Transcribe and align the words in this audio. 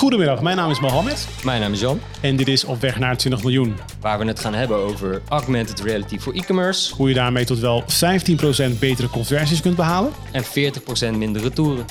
Goedemiddag, 0.00 0.42
mijn 0.42 0.56
naam 0.56 0.70
is 0.70 0.80
Mohammed 0.80 1.28
Mijn 1.44 1.60
naam 1.60 1.72
is 1.72 1.80
Jan, 1.80 2.00
en 2.20 2.36
dit 2.36 2.48
is 2.48 2.64
Op 2.64 2.80
weg 2.80 2.98
naar 2.98 3.16
20 3.16 3.42
miljoen. 3.42 3.76
waar 4.00 4.18
we 4.18 4.24
het 4.24 4.40
gaan 4.40 4.54
hebben 4.54 4.76
over 4.76 5.22
augmented 5.28 5.80
reality 5.80 6.18
voor 6.18 6.32
e-commerce 6.32 6.94
Hoe 6.94 7.08
je 7.08 7.14
daarmee 7.14 7.44
tot 7.44 7.58
wel 7.58 7.84
15% 8.74 8.78
betere 8.78 9.08
conversies 9.08 9.60
kunt 9.60 9.76
behalen. 9.76 10.12
en 10.32 10.44
40% 10.44 11.16
minder 11.16 11.42
retouren. 11.42 11.84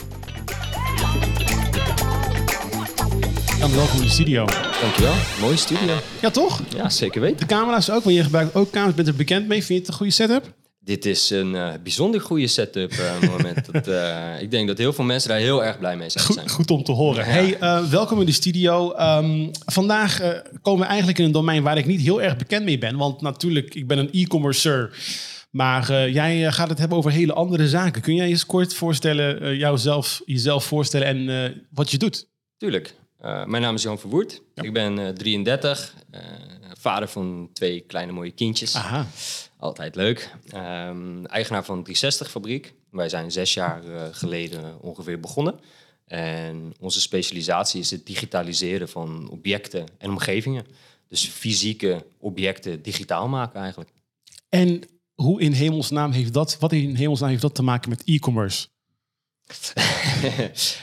Dan 3.60 3.76
welkom 3.76 3.98
in 3.98 4.06
de 4.06 4.10
studio. 4.10 4.46
Dankjewel, 4.82 5.14
mooie 5.40 5.58
studio. 5.58 5.96
Ja, 6.22 6.30
toch? 6.30 6.62
Ja, 6.76 6.90
zeker 6.90 7.22
weten. 7.22 7.38
De 7.38 7.46
camera's 7.46 7.90
ook, 7.90 8.04
want 8.04 8.16
je 8.16 8.24
gebruikt 8.24 8.56
ook 8.56 8.70
camera's. 8.72 8.96
Bent 8.96 9.08
er 9.08 9.16
bekend 9.16 9.48
mee? 9.48 9.64
Vind 9.64 9.68
je 9.68 9.76
het 9.76 9.88
een 9.88 9.94
goede 9.94 10.12
setup? 10.12 10.54
Dit 10.80 11.06
is 11.06 11.30
een 11.30 11.56
eh, 11.56 11.74
bijzonder 11.84 12.22
goede 12.22 12.48
setup, 12.48 12.92
eh 12.92 13.22
moment. 13.22 13.66
Dat, 13.72 13.88
eh, 13.88 14.42
ik 14.42 14.52
denk 14.52 14.68
dat 14.68 14.78
heel 14.78 14.94
veel 14.94 15.04
mensen 15.04 15.30
daar 15.30 15.40
heel 15.40 15.64
erg 15.64 15.80
blij 15.80 15.98
mee 15.98 16.10
zijn. 16.10 16.26
Goed, 16.26 16.52
goed 16.52 16.72
om 16.72 16.84
te 16.84 16.92
horen. 16.92 17.26
Hey, 17.26 17.58
welkom 17.90 18.20
in 18.20 18.26
de 18.26 18.32
studio. 18.32 18.92
Ehm, 18.92 19.48
vandaag 19.66 20.22
komen 20.62 20.82
we 20.82 20.88
eigenlijk 20.88 21.20
in 21.20 21.26
een 21.26 21.32
domein 21.32 21.64
waar 21.64 21.78
ik 21.78 21.86
niet 21.86 22.02
heel 22.02 22.22
erg 22.22 22.38
bekend 22.38 22.66
mee 22.66 22.78
ben. 22.78 22.98
Want 22.98 23.22
natuurlijk, 23.22 23.76
ik 23.76 23.88
ben 23.88 23.98
een 23.98 24.12
e-commercer. 24.12 24.98
Maar 25.52 26.10
jij 26.10 26.52
gaat 26.52 26.70
het 26.70 26.80
hebben 26.80 26.98
over 26.98 27.12
hele 27.12 27.34
andere 27.34 27.68
zaken. 27.68 28.02
Kun 28.02 28.16
jij 28.16 28.28
eens 28.28 28.46
kort 28.46 28.74
voorstellen, 28.74 29.58
jouzelf, 29.58 30.22
jezelf 30.26 30.64
voorstellen 30.64 31.08
en 31.08 31.68
wat 31.72 31.92
je 31.92 31.98
doet? 31.98 32.28
Tuurlijk. 32.58 32.96
Mijn 33.20 33.62
naam 33.62 33.76
is 33.76 33.84
Jan 33.84 34.00
Verwoerd. 34.00 34.42
Ik 34.54 34.74
ben 34.74 35.00
eh, 35.00 35.10
33, 35.10 35.94
eh, 36.12 36.22
vader 36.78 37.08
van 37.08 37.50
twee 37.54 37.80
kleine 37.80 38.12
mooie 38.12 38.32
kindjes. 38.32 38.76
Aha. 38.76 39.08
Altijd 39.60 39.96
leuk. 39.96 40.36
Ehm, 40.50 41.26
eigenaar 41.26 41.66
van 41.66 41.84
360 41.84 42.30
Fabriek. 42.30 42.74
Wij 42.92 43.10
zijn 43.10 43.32
zes 43.32 43.54
jaar 43.54 43.84
eh, 43.84 44.04
geleden 44.12 44.82
ongeveer 44.82 45.20
begonnen. 45.20 45.60
En 46.06 46.74
onze 46.80 47.02
specialisatie 47.02 47.80
is 47.80 47.92
het 47.92 48.06
digitaliseren 48.06 48.90
van 48.90 49.30
objecten 49.30 49.86
en 49.98 50.10
omgevingen. 50.10 50.66
Dus 51.08 51.28
fysieke 51.28 52.06
objecten 52.18 52.82
digitaal 52.82 53.28
maken 53.28 53.60
eigenlijk. 53.60 53.90
En 54.50 54.82
hoe 55.16 55.42
in 55.42 55.52
hemelsnaam 55.52 56.12
heeft 56.12 56.34
dat, 56.34 56.58
wat 56.60 56.72
in 56.72 56.96
hemelsnaam 56.96 57.30
heeft 57.30 57.42
dat 57.42 57.56
te 57.56 57.64
maken 57.64 57.90
met 57.90 58.04
e-commerce? 58.06 58.68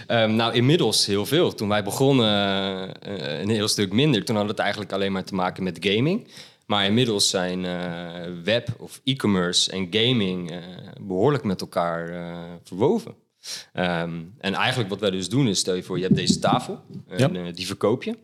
Ehm, 0.07 0.35
nou, 0.35 0.55
inmiddels 0.55 1.07
heel 1.07 1.27
veel. 1.27 1.55
Toen 1.55 1.69
wij 1.69 1.85
begonnen, 1.85 3.01
eh, 3.01 3.41
een 3.41 3.51
heel 3.51 3.69
stuk 3.69 3.93
minder. 3.93 4.25
Toen 4.25 4.37
had 4.37 4.49
het 4.49 4.59
eigenlijk 4.59 4.93
alleen 4.93 5.13
maar 5.13 5.25
te 5.25 5.35
maken 5.35 5.63
met 5.63 5.79
gaming. 5.81 6.29
Maar 6.67 6.84
inmiddels 6.84 7.28
zijn 7.28 7.64
eh, 7.64 8.33
web 8.45 8.69
of 8.78 9.00
e-commerce 9.05 9.70
en 9.70 9.86
gaming 9.91 10.50
eh, 10.50 10.59
behoorlijk 11.00 11.45
met 11.45 11.61
elkaar 11.61 12.09
eh, 12.09 12.42
verwoven. 12.62 13.14
Ehm, 13.72 14.22
en 14.39 14.55
eigenlijk 14.55 14.91
wat 14.91 15.00
wij 15.00 15.11
dus 15.11 15.28
doen 15.28 15.48
is, 15.48 15.59
stel 15.59 15.75
je 15.75 15.83
voor, 15.83 15.97
je 15.97 16.03
hebt 16.03 16.17
deze 16.17 16.39
tafel 16.39 16.81
en 17.09 17.34
Ja. 17.34 17.50
die 17.53 17.67
verkoop 17.67 18.03
je. 18.03 18.19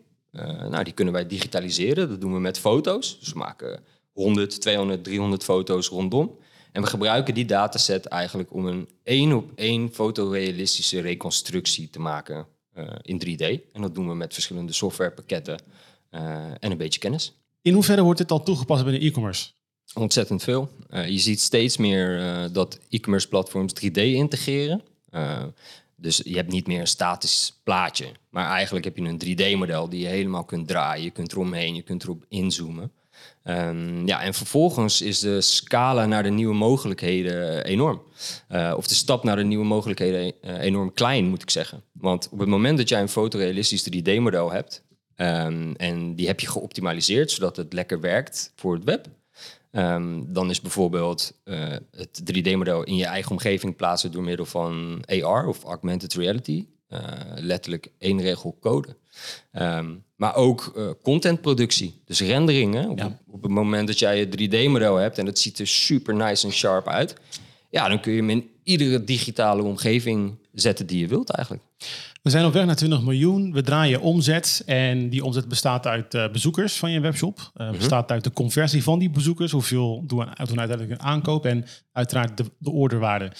Nou, 0.69 0.83
die 0.83 0.93
kunnen 0.93 1.13
wij 1.13 1.27
digitaliseren. 1.27 2.09
Dat 2.09 2.21
doen 2.21 2.33
we 2.33 2.39
met 2.39 2.59
foto's. 2.59 3.19
Dus 3.19 3.31
we 3.33 3.37
maken 3.39 3.83
100, 4.11 4.61
200, 4.61 5.03
300 5.03 5.43
foto's 5.43 5.87
rondom. 5.87 6.37
En 6.71 6.81
we 6.81 6.87
gebruiken 6.87 7.33
die 7.33 7.45
dataset 7.45 8.05
eigenlijk 8.05 8.53
om 8.53 8.65
een 8.65 8.89
één 9.03 9.33
op 9.33 9.51
één 9.55 9.93
fotorealistische 9.93 10.99
reconstructie 10.99 11.89
te 11.89 11.99
maken 11.99 12.47
in 13.01 13.21
3D. 13.25 13.71
En 13.73 13.81
dat 13.81 13.95
doen 13.95 14.07
we 14.07 14.15
met 14.15 14.33
verschillende 14.33 14.73
softwarepakketten 14.73 15.59
en 16.59 16.71
een 16.71 16.77
beetje 16.77 16.99
kennis. 16.99 17.42
In 17.63 17.73
hoeverre 17.73 18.01
wordt 18.01 18.19
dit 18.19 18.31
al 18.31 18.43
toegepast 18.43 18.83
binnen 18.83 19.01
e-commerce? 19.01 19.49
Ontzettend 19.93 20.43
veel. 20.43 20.69
Eh, 20.89 21.07
je 21.07 21.17
ziet 21.17 21.41
steeds 21.41 21.77
meer 21.77 22.19
eh, 22.19 22.43
dat 22.51 22.79
e-commerce 22.89 23.27
platforms 23.27 23.73
3D 23.73 23.93
integreren. 23.93 24.81
Eh, 25.09 25.43
dus 25.95 26.21
je 26.25 26.35
hebt 26.35 26.51
niet 26.51 26.67
meer 26.67 26.79
een 26.79 26.87
statisch 26.87 27.59
plaatje. 27.63 28.05
Maar 28.29 28.49
eigenlijk 28.49 28.85
heb 28.85 28.97
je 28.97 29.03
een 29.03 29.21
3D-model 29.25 29.89
die 29.89 29.99
je 29.99 30.07
helemaal 30.07 30.43
kunt 30.43 30.67
draaien. 30.67 31.03
Je 31.03 31.09
kunt 31.09 31.31
eromheen, 31.31 31.75
je 31.75 31.81
kunt 31.81 32.03
erop 32.03 32.25
inzoomen. 32.29 32.91
Ehm, 33.43 34.07
ja, 34.07 34.21
en 34.21 34.33
vervolgens 34.33 35.01
is 35.01 35.19
de 35.19 35.41
scala 35.41 36.05
naar 36.05 36.23
de 36.23 36.29
nieuwe 36.29 36.55
mogelijkheden 36.55 37.65
enorm. 37.65 38.01
Of 38.75 38.87
de 38.87 38.93
stap 38.93 39.23
naar 39.23 39.35
de 39.35 39.43
nieuwe 39.43 39.65
mogelijkheden 39.65 40.33
enorm 40.59 40.93
klein, 40.93 41.29
moet 41.29 41.41
ik 41.41 41.49
zeggen. 41.49 41.83
Want 41.91 42.29
op 42.31 42.39
het 42.39 42.47
moment 42.47 42.77
dat 42.77 42.89
jij 42.89 43.01
een 43.01 43.09
fotorealistisch 43.09 43.89
3D-model 43.89 44.51
hebt... 44.51 44.83
ehm, 45.23 45.73
en 45.77 46.15
die 46.15 46.27
heb 46.27 46.39
je 46.39 46.47
geoptimaliseerd 46.47 47.31
zodat 47.31 47.55
het 47.55 47.73
lekker 47.73 47.99
werkt 47.99 48.51
voor 48.55 48.73
het 48.73 48.83
web... 48.83 49.07
Ehm, 49.71 50.21
dan 50.27 50.49
is 50.49 50.61
bijvoorbeeld 50.61 51.33
eh, 51.43 51.75
het 51.91 52.21
3D-model 52.33 52.83
in 52.83 52.95
je 52.95 53.05
eigen 53.05 53.31
omgeving 53.31 53.75
plaatsen 53.75 54.11
door 54.11 54.23
middel 54.23 54.45
van 54.45 55.03
AR 55.07 55.47
of 55.47 55.63
augmented 55.63 56.13
reality. 56.13 56.65
Eh, 56.87 57.01
letterlijk 57.35 57.87
één 57.97 58.21
regel 58.21 58.57
code. 58.61 58.95
Ehm, 59.51 59.91
maar 60.15 60.35
ook 60.35 60.71
eh, 60.75 60.89
contentproductie, 61.01 62.01
dus 62.05 62.21
renderingen. 62.21 62.89
Op, 62.89 62.97
Ja. 62.97 63.19
op 63.27 63.41
het 63.41 63.51
moment 63.51 63.87
dat 63.87 63.99
jij 63.99 64.17
je 64.19 64.27
3D-model 64.29 64.95
hebt 64.95 65.17
en 65.17 65.25
het 65.25 65.39
ziet 65.39 65.59
er 65.59 65.67
super 65.67 66.15
nice 66.15 66.45
en 66.45 66.53
sharp 66.53 66.87
uit, 66.87 67.15
ja, 67.69 67.87
dan 67.87 67.99
kun 67.99 68.11
je 68.11 68.19
hem 68.19 68.29
in 68.29 68.49
iedere 68.63 69.03
digitale 69.03 69.63
omgeving 69.63 70.35
zetten 70.53 70.85
die 70.87 70.99
je 70.99 71.07
wilt 71.07 71.29
eigenlijk. 71.29 71.63
We 72.23 72.29
zijn 72.29 72.45
op 72.45 72.53
weg 72.53 72.65
naar 72.65 72.75
20 72.75 73.01
miljoen. 73.01 73.53
We 73.53 73.61
draaien 73.61 74.01
omzet 74.01 74.63
en 74.65 75.09
die 75.09 75.23
omzet 75.23 75.47
bestaat 75.47 75.87
uit 75.87 76.13
eh, 76.13 76.31
bezoekers 76.31 76.77
van 76.77 76.91
je 76.91 76.99
webshop. 76.99 77.51
Eh, 77.53 77.71
Bestaat 77.71 78.11
uit 78.11 78.23
de 78.23 78.31
conversie 78.31 78.83
van 78.83 78.99
die 78.99 79.09
bezoekers. 79.09 79.51
Hoeveel 79.51 80.03
doen 80.07 80.19
we 80.19 80.25
doen 80.25 80.59
uiteindelijk 80.59 80.89
een 80.91 81.07
aankoop 81.07 81.45
en 81.45 81.65
uiteraard 81.91 82.37
de, 82.37 82.43
de 82.57 82.69
orderwaarde. 82.71 83.31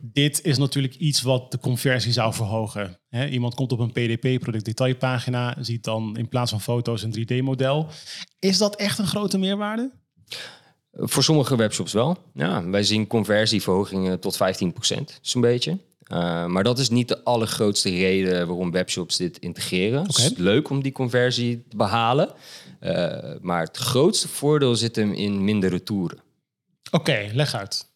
Dit 0.00 0.44
is 0.44 0.58
natuurlijk 0.58 0.94
iets 0.94 1.22
wat 1.22 1.50
de 1.50 1.58
conversie 1.58 2.12
zou 2.12 2.34
verhogen. 2.34 2.98
Iemand 3.30 3.54
komt 3.54 3.72
op 3.72 3.78
een 3.78 3.92
PDP, 3.92 4.40
product 4.40 4.64
detailpagina, 4.64 5.56
ziet 5.60 5.84
dan 5.84 6.16
in 6.16 6.28
plaats 6.28 6.50
van 6.50 6.60
foto's 6.60 7.02
een 7.02 7.16
3D-model. 7.18 7.86
Is 8.38 8.58
dat 8.58 8.76
echt 8.76 8.98
een 8.98 9.06
grote 9.06 9.38
meerwaarde? 9.38 9.90
Voor 10.92 11.22
sommige 11.22 11.56
webshops 11.56 11.92
wel. 11.92 12.16
Ja, 12.34 12.68
wij 12.68 12.82
zien 12.82 13.06
conversieverhogingen 13.06 14.20
tot 14.20 14.38
15%, 14.38 15.18
zo'n 15.20 15.40
beetje. 15.40 15.78
Uh, 16.12 16.46
maar 16.46 16.64
dat 16.64 16.78
is 16.78 16.88
niet 16.88 17.08
de 17.08 17.24
allergrootste 17.24 17.88
reden 17.90 18.46
waarom 18.46 18.70
webshops 18.70 19.16
dit 19.16 19.38
integreren. 19.38 20.02
Het 20.02 20.18
is 20.18 20.36
leuk 20.36 20.70
om 20.70 20.82
die 20.82 20.92
conversie 20.92 21.64
te 21.68 21.76
behalen. 21.76 22.32
Uh, 22.80 23.18
maar 23.40 23.60
het 23.60 23.76
grootste 23.76 24.28
voordeel 24.28 24.74
zit 24.74 24.96
hem 24.96 25.12
in 25.12 25.44
minder 25.44 25.70
retouren. 25.70 26.18
Oké, 26.90 27.30
leg 27.32 27.54
uit. 27.54 27.86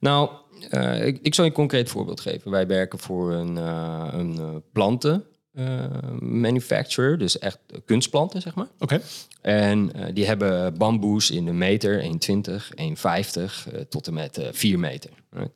Nou, 0.00 0.30
uh, 0.70 1.06
ik, 1.06 1.18
ik 1.22 1.34
zal 1.34 1.44
je 1.44 1.50
een 1.50 1.56
concreet 1.56 1.90
voorbeeld 1.90 2.20
geven. 2.20 2.50
Wij 2.50 2.66
werken 2.66 2.98
voor 2.98 3.32
een, 3.32 3.56
een 3.56 4.62
planten 4.72 5.24
uh, 5.58 5.84
manufacturer, 6.20 7.18
dus 7.18 7.38
echt 7.38 7.58
kunstplanten, 7.84 8.40
zeg 8.40 8.54
maar. 8.54 8.68
Oké. 8.78 9.00
En 9.40 9.90
uh, 9.96 10.04
die 10.12 10.26
hebben 10.26 10.78
bamboes 10.78 11.30
in 11.30 11.44
de 11.44 11.52
meter, 11.52 12.02
1,20, 12.02 12.08
1,50 12.08 12.12
uh, 12.34 13.80
tot 13.88 14.06
en 14.06 14.14
met 14.14 14.38
uh, 14.38 14.46
4 14.50 14.78
meter. 14.78 15.10
Right? 15.30 15.50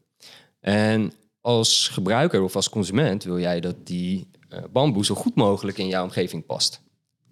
En 0.61 1.13
als 1.43 1.89
gebruiker 1.89 2.43
of 2.43 2.57
als 2.57 2.69
consument 2.69 3.25
wil 3.25 3.39
jij 3.39 3.61
dat 3.61 3.75
die 3.85 4.27
uh, 4.53 4.59
bamboe 4.73 5.05
zo 5.05 5.15
goed 5.15 5.35
mogelijk 5.35 5.79
in 5.79 5.87
jouw 5.89 6.03
omgeving 6.05 6.47
past. 6.47 6.81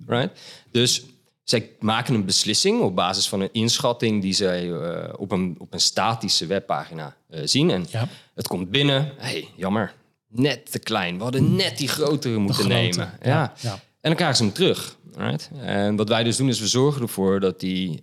Right? 0.07 0.39
Dus 0.71 1.05
zij 1.45 1.71
maken 1.79 2.15
een 2.15 2.25
beslissing 2.25 2.81
op 2.81 2.95
basis 2.95 3.29
van 3.29 3.41
een 3.41 3.53
inschatting 3.53 4.23
die 4.23 4.33
zij 4.33 4.67
uh, 4.67 5.13
op, 5.17 5.33
een, 5.33 5.57
op 5.59 5.73
een 5.73 5.81
statische 5.81 6.47
webpagina 6.47 7.17
uh, 7.31 7.41
zien. 7.45 7.71
En 7.71 7.87
Ja. 7.91 8.09
het 8.35 8.49
komt 8.49 8.71
binnen, 8.71 9.13
hey, 9.17 9.49
jammer, 9.57 9.95
net 10.29 10.71
te 10.71 10.79
klein. 10.79 11.17
We 11.17 11.23
hadden 11.23 11.57
net 11.57 11.79
die 11.79 11.89
grotere 11.89 12.39
moeten 12.39 12.65
grote, 12.65 12.75
nemen. 12.75 13.19
Ja. 13.23 13.29
ja, 13.31 13.53
ja. 13.61 13.73
En 13.73 13.81
dan 14.01 14.15
krijgen 14.15 14.37
ze 14.37 14.43
hem 14.43 14.53
terug. 14.53 14.99
Right? 15.17 15.51
En 15.61 15.97
wat 15.97 16.09
wij 16.09 16.23
dus 16.23 16.37
doen 16.37 16.49
is 16.49 16.61
we 16.61 16.67
zorgen 16.67 17.03
ervoor 17.03 17.41
dat 17.41 17.61
die, 17.61 18.03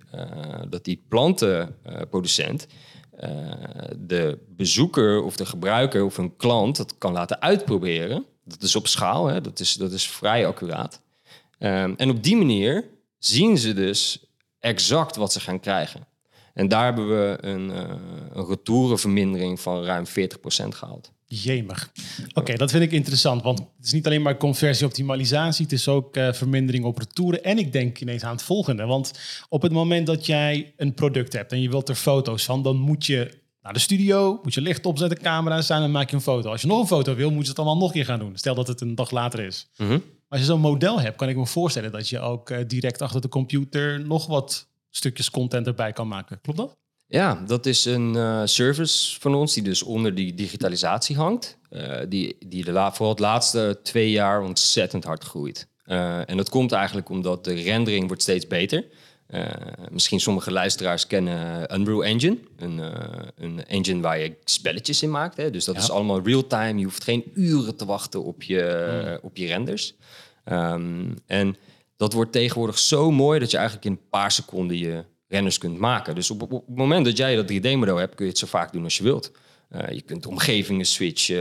dat 0.70 0.84
die 0.84 1.04
plantenproducent 1.10 2.68
de 3.98 4.40
bezoeker 4.48 5.24
of 5.24 5.36
de 5.36 5.46
gebruiker 5.46 6.04
of 6.04 6.18
een 6.18 6.36
klant 6.36 6.78
dat 6.78 6.98
kan 6.98 7.12
laten 7.12 7.42
uitproberen. 7.42 8.26
Dat 8.44 8.62
is 8.62 8.76
op 8.76 8.88
schaal, 8.88 9.26
hè? 9.26 9.42
Dat, 9.42 9.60
is, 9.60 9.74
dat 9.74 9.92
is 9.92 10.10
vrij 10.10 10.48
accuraat. 10.48 11.02
Um, 11.60 11.94
en 11.98 12.10
op 12.10 12.24
die 12.24 12.38
manier 12.38 12.90
zien 13.18 13.58
ze 13.58 13.74
dus 13.74 14.26
exact 14.60 15.16
wat 15.16 15.32
ze 15.32 15.40
gaan 15.40 15.60
krijgen. 15.60 16.08
En 16.54 16.68
daar 16.68 16.84
hebben 16.84 17.08
we 17.08 17.38
een, 17.42 17.70
uh, 17.70 17.96
een 18.34 18.46
retourenvermindering 18.46 19.60
van 19.60 19.84
ruim 19.84 20.06
40% 20.06 20.10
gehaald. 20.68 21.12
Jemig. 21.30 21.92
Oké, 22.30 22.40
okay, 22.40 22.56
dat 22.56 22.72
vind 22.72 22.84
ik 22.84 22.92
interessant, 22.92 23.42
want 23.42 23.60
het 23.60 23.86
is 23.86 23.92
niet 23.92 24.06
alleen 24.06 24.22
maar 24.22 24.38
conversieoptimalisatie, 24.38 25.64
het 25.64 25.74
is 25.74 25.88
ook 25.88 26.18
uh, 26.18 26.34
vermindering 26.34 26.86
op 26.86 26.98
retouren. 26.98 27.44
En 27.44 27.58
ik 27.58 27.72
denk 27.72 28.00
ineens 28.00 28.24
aan 28.24 28.32
het 28.32 28.42
volgende, 28.42 28.86
want 28.86 29.12
op 29.50 29.62
het 29.62 29.72
moment 29.72 30.08
dat 30.08 30.26
jij 30.26 30.74
een 30.78 30.94
product 30.94 31.34
hebt 31.34 31.52
en 31.52 31.62
je 31.62 31.70
wilt 31.70 31.90
er 31.90 31.96
foto's 31.96 32.46
van, 32.46 32.64
dan 32.64 32.78
moet 32.78 33.06
je 33.06 33.46
naar 33.62 33.74
de 33.74 33.80
studio, 33.80 34.40
moet 34.44 34.54
je 34.54 34.62
licht 34.62 34.86
opzetten, 34.86 35.18
camera 35.18 35.62
staan 35.62 35.84
en 35.84 35.92
maak 35.92 36.10
je 36.10 36.16
een 36.16 36.22
foto. 36.22 36.50
Als 36.50 36.62
je 36.62 36.68
nog 36.68 36.80
een 36.80 36.88
foto 36.88 37.16
wil, 37.16 37.32
moet 37.32 37.44
je 37.44 37.50
het 37.50 37.58
allemaal 37.58 37.78
nog 37.78 37.88
een 37.88 37.94
keer 37.94 38.06
gaan 38.06 38.20
doen. 38.20 38.38
Stel 38.38 38.56
dat 38.56 38.68
het 38.68 38.82
een 38.82 38.96
dag 38.96 39.12
later 39.12 39.40
is. 39.40 39.70
Mm 39.78 39.88
-hmm. 39.88 40.04
Als 40.30 40.40
je 40.40 40.46
zo'n 40.46 40.60
model 40.60 41.00
hebt, 41.00 41.18
kan 41.18 41.30
ik 41.30 41.36
me 41.36 41.46
voorstellen 41.46 41.92
dat 41.92 42.10
je 42.10 42.20
ook 42.20 42.50
uh, 42.50 42.58
direct 42.68 43.02
achter 43.02 43.22
de 43.22 43.30
computer 43.30 44.06
nog 44.06 44.26
wat 44.26 44.68
stukjes 44.90 45.30
content 45.30 45.68
erbij 45.68 45.94
kan 45.94 46.08
maken. 46.08 46.42
Klopt 46.42 46.58
dat? 46.58 46.78
Ja, 47.10 47.44
dat 47.46 47.66
is 47.66 47.86
een 47.86 48.14
uh, 48.14 48.42
service 48.46 49.20
van 49.20 49.36
ons 49.36 49.54
die 49.54 49.64
dus 49.64 49.84
onder 49.84 50.16
die 50.16 50.34
digitalisatie 50.34 51.16
hangt. 51.16 51.58
Uh, 51.70 52.00
die 52.10 52.38
die 52.46 52.64
de 52.64 52.72
la 52.72 52.92
vooral 52.92 53.10
het 53.10 53.20
laatste 53.20 53.80
twee 53.84 54.12
jaar 54.12 54.42
ontzettend 54.42 55.04
hard 55.04 55.24
groeit. 55.24 55.68
Uh, 55.86 56.30
en 56.30 56.38
dat 56.38 56.50
komt 56.50 56.72
eigenlijk 56.72 57.10
omdat 57.10 57.44
de 57.44 57.54
rendering 57.54 58.08
wordt 58.08 58.22
steeds 58.22 58.48
beter. 58.48 58.86
misschien 59.92 60.20
sommige 60.20 60.52
luisteraars 60.52 61.08
kennen 61.08 61.74
Unreal 61.80 62.04
Engine. 62.04 62.38
Een, 62.58 62.82
een 63.36 63.66
engine 63.66 64.02
waar 64.02 64.20
je 64.20 64.36
spelletjes 64.44 65.04
in 65.04 65.12
maakt. 65.12 65.38
Hè? 65.38 65.50
Dus 65.50 65.66
dat 65.66 65.78
is 65.78 65.92
allemaal 65.92 66.22
real-time. 66.24 66.80
Je 66.80 66.84
hoeft 66.84 67.04
geen 67.04 67.24
uren 67.34 67.76
te 67.76 67.86
wachten 67.86 68.24
op 68.24 68.44
je, 68.44 69.06
mm. 69.06 69.20
op 69.22 69.38
je 69.38 69.48
renders. 69.48 69.96
Um, 70.46 71.14
en 71.26 71.56
dat 71.98 72.14
wordt 72.14 72.32
tegenwoordig 72.32 72.80
zo 72.80 73.12
mooi 73.12 73.40
dat 73.40 73.52
je 73.52 73.58
eigenlijk 73.58 73.86
in 73.86 73.92
een 73.92 74.10
paar 74.10 74.32
seconden 74.32 74.78
je 74.78 75.04
renners 75.28 75.58
kunt 75.58 75.78
maken. 75.78 76.16
Dus 76.16 76.32
op, 76.32 76.52
het 76.52 76.62
moment 76.68 77.06
dat 77.06 77.18
jij 77.18 77.36
dat 77.36 77.52
3D-model 77.52 77.98
hebt, 77.98 78.16
kun 78.16 78.26
je 78.26 78.32
het 78.32 78.40
zo 78.40 78.48
vaak 78.48 78.72
doen 78.72 78.84
als 78.84 78.98
je 78.98 79.04
wilt. 79.04 79.32
Uh, 79.72 79.90
je 79.90 80.02
kunt 80.02 80.26
omgevingen 80.26 80.86
switchen, 80.86 81.38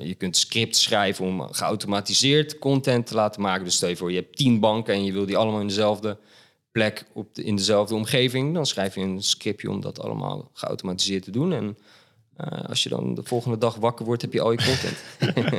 uh, 0.00 0.06
je 0.06 0.14
kunt 0.14 0.36
scripts 0.36 0.82
schrijven 0.82 1.24
om 1.24 1.48
geautomatiseerd 1.52 2.58
content 2.58 3.06
te 3.06 3.14
laten 3.14 3.42
maken. 3.42 3.64
Dus 3.64 3.74
stel 3.74 3.88
je 3.88 3.96
voor, 3.96 4.10
je 4.10 4.18
hebt 4.18 4.36
tien 4.36 4.60
banken 4.60 4.94
en 4.94 5.04
je 5.04 5.12
wil 5.12 5.26
die 5.26 5.36
allemaal 5.36 5.60
in 5.60 5.66
dezelfde 5.66 6.18
plek, 6.72 7.04
op 7.12 7.38
in 7.38 7.56
dezelfde 7.56 7.94
omgeving. 7.94 8.54
Dan 8.54 8.66
schrijf 8.66 8.94
je 8.94 9.00
een 9.00 9.22
scriptje 9.22 9.70
om 9.70 9.80
dat 9.80 10.00
allemaal 10.00 10.50
geautomatiseerd 10.52 11.22
te 11.22 11.30
doen. 11.30 11.52
En 11.52 11.78
uh, 12.44 12.68
als 12.68 12.82
je 12.82 12.88
dan 12.88 13.14
de 13.14 13.22
volgende 13.24 13.58
dag 13.58 13.74
wakker 13.74 14.04
wordt, 14.04 14.22
heb 14.22 14.32
je 14.32 14.40
al 14.40 14.52
je 14.52 14.58
content. 14.58 14.98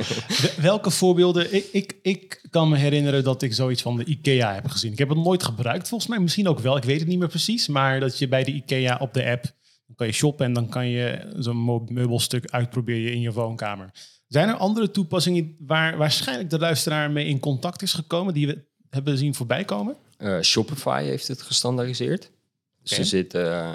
Welke 0.70 0.90
voorbeelden? 0.90 1.54
Ik, 1.54 1.68
ik, 1.72 1.96
ik 2.02 2.42
kan 2.50 2.68
me 2.68 2.76
herinneren 2.76 3.24
dat 3.24 3.42
ik 3.42 3.54
zoiets 3.54 3.82
van 3.82 3.96
de 3.96 4.04
IKEA 4.04 4.54
heb 4.54 4.68
gezien. 4.68 4.92
Ik 4.92 4.98
heb 4.98 5.08
het 5.08 5.18
nooit 5.18 5.42
gebruikt, 5.42 5.88
volgens 5.88 6.10
mij. 6.10 6.18
Misschien 6.18 6.48
ook 6.48 6.58
wel, 6.58 6.76
ik 6.76 6.84
weet 6.84 6.98
het 6.98 7.08
niet 7.08 7.18
meer 7.18 7.28
precies. 7.28 7.68
Maar 7.68 8.00
dat 8.00 8.18
je 8.18 8.28
bij 8.28 8.44
de 8.44 8.52
IKEA 8.52 8.96
op 9.00 9.14
de 9.14 9.24
app, 9.24 9.42
dan 9.86 9.96
kan 9.96 10.06
je 10.06 10.12
shoppen 10.12 10.46
en 10.46 10.52
dan 10.52 10.68
kan 10.68 10.88
je 10.88 11.32
zo'n 11.36 11.84
meubelstuk 11.88 12.50
uitproberen 12.50 13.12
in 13.12 13.20
je 13.20 13.32
woonkamer. 13.32 13.90
Zijn 14.28 14.48
er 14.48 14.54
andere 14.54 14.90
toepassingen 14.90 15.56
waar 15.58 15.96
waarschijnlijk 15.96 16.50
de 16.50 16.58
luisteraar 16.58 17.10
mee 17.10 17.26
in 17.26 17.38
contact 17.38 17.82
is 17.82 17.92
gekomen, 17.92 18.34
die 18.34 18.46
we 18.46 18.64
hebben 18.90 19.18
zien 19.18 19.34
voorbij 19.34 19.64
komen? 19.64 19.96
Uh, 20.18 20.40
Shopify 20.40 21.02
heeft 21.04 21.28
het 21.28 21.42
gestandaardiseerd. 21.42 22.30
Er 22.84 23.04
zitten 23.04 23.44
uh, 23.44 23.72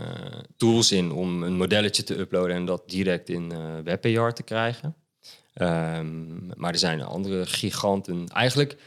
tools 0.57 0.91
in 0.91 1.11
om 1.11 1.43
een 1.43 1.55
modelletje 1.55 2.03
te 2.03 2.19
uploaden 2.19 2.55
en 2.55 2.65
dat 2.65 2.89
direct 2.89 3.29
in 3.29 3.51
uh, 3.53 3.79
WebAR 3.83 4.33
te 4.33 4.43
krijgen. 4.43 4.95
Um, 5.61 6.51
maar 6.55 6.71
er 6.71 6.79
zijn 6.79 7.01
andere 7.01 7.45
giganten. 7.45 8.27
Eigenlijk 8.27 8.77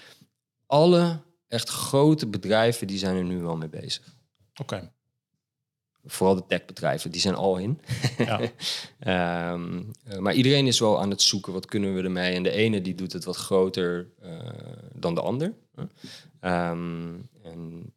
alle 0.67 1.21
echt 1.49 1.69
grote 1.69 2.27
bedrijven 2.27 2.87
die 2.87 2.99
zijn 2.99 3.17
er 3.17 3.25
nu 3.25 3.41
wel 3.41 3.57
mee 3.57 3.69
bezig. 3.69 4.15
Oké. 4.61 4.93
Vooral 6.05 6.35
de 6.35 6.47
techbedrijven, 6.47 7.11
die 7.11 7.21
zijn 7.21 7.35
al 7.35 7.57
in. 7.57 7.81
Ja. 8.19 9.53
um, 9.53 9.91
maar 10.23 10.35
iedereen 10.35 10.67
is 10.67 10.79
wel 10.79 11.01
aan 11.01 11.11
het 11.11 11.23
zoeken, 11.23 11.53
wat 11.53 11.67
kunnen 11.67 11.95
we 11.95 12.03
ermee? 12.03 12.35
En 12.35 12.43
de 12.43 12.51
ene 12.51 12.81
die 12.81 12.95
doet 12.95 13.13
het 13.13 13.25
wat 13.25 13.37
groter 13.37 14.09
uh, 14.25 14.39
dan 14.95 15.15
de 15.15 15.21
ander. 15.21 15.55
Um, 16.41 17.29
en 17.43 17.93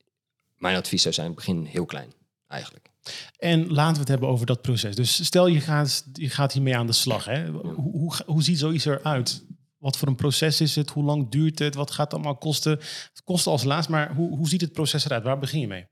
mijn 0.57 0.77
advies 0.77 1.01
zou 1.01 1.13
zijn, 1.13 1.33
begin 1.33 1.65
heel 1.65 1.85
klein, 1.85 2.13
eigenlijk. 2.47 2.89
En 3.37 3.71
laten 3.71 3.93
we 3.93 3.99
het 3.99 4.07
hebben 4.07 4.29
over 4.29 4.45
dat 4.45 4.61
proces. 4.61 4.95
Dus 4.95 5.25
stel 5.25 5.47
je 5.47 5.59
gaat, 5.59 6.05
je 6.13 6.29
gaat 6.29 6.53
hiermee 6.53 6.77
aan 6.77 6.87
de 6.87 6.93
slag. 6.93 7.25
Hè? 7.25 7.49
Hoe, 7.49 7.91
hoe, 7.91 8.13
hoe 8.25 8.43
ziet 8.43 8.59
zoiets 8.59 8.85
eruit? 8.85 9.45
Wat 9.77 9.97
voor 9.97 10.07
een 10.07 10.15
proces 10.15 10.61
is 10.61 10.75
het? 10.75 10.89
Hoe 10.89 11.03
lang 11.03 11.29
duurt 11.29 11.59
het? 11.59 11.75
Wat 11.75 11.91
gaat 11.91 12.05
het 12.05 12.13
allemaal 12.13 12.37
kosten? 12.37 12.71
Het 12.71 13.21
kost 13.23 13.47
als 13.47 13.63
laatst, 13.63 13.89
maar 13.89 14.15
hoe, 14.15 14.37
hoe 14.37 14.47
ziet 14.47 14.61
het 14.61 14.73
proces 14.73 15.05
eruit? 15.05 15.23
Waar 15.23 15.39
begin 15.39 15.59
je 15.59 15.67
mee? 15.67 15.87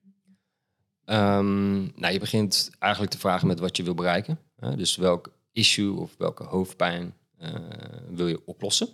Um, 1.06 1.92
nou, 1.96 2.14
je 2.14 2.20
begint 2.20 2.70
eigenlijk 2.80 3.12
te 3.14 3.20
vragen 3.20 3.48
met 3.48 3.60
wat 3.60 3.78
je 3.78 3.84
wil 3.84 3.94
bereiken. 3.94 4.40
Dus 4.76 4.96
welk 4.96 5.34
issue 5.52 6.00
of 6.00 6.16
welke 6.18 6.44
hoofdpijn 6.44 7.14
uh, 7.42 7.54
wil 8.10 8.28
je 8.28 8.46
oplossen? 8.46 8.88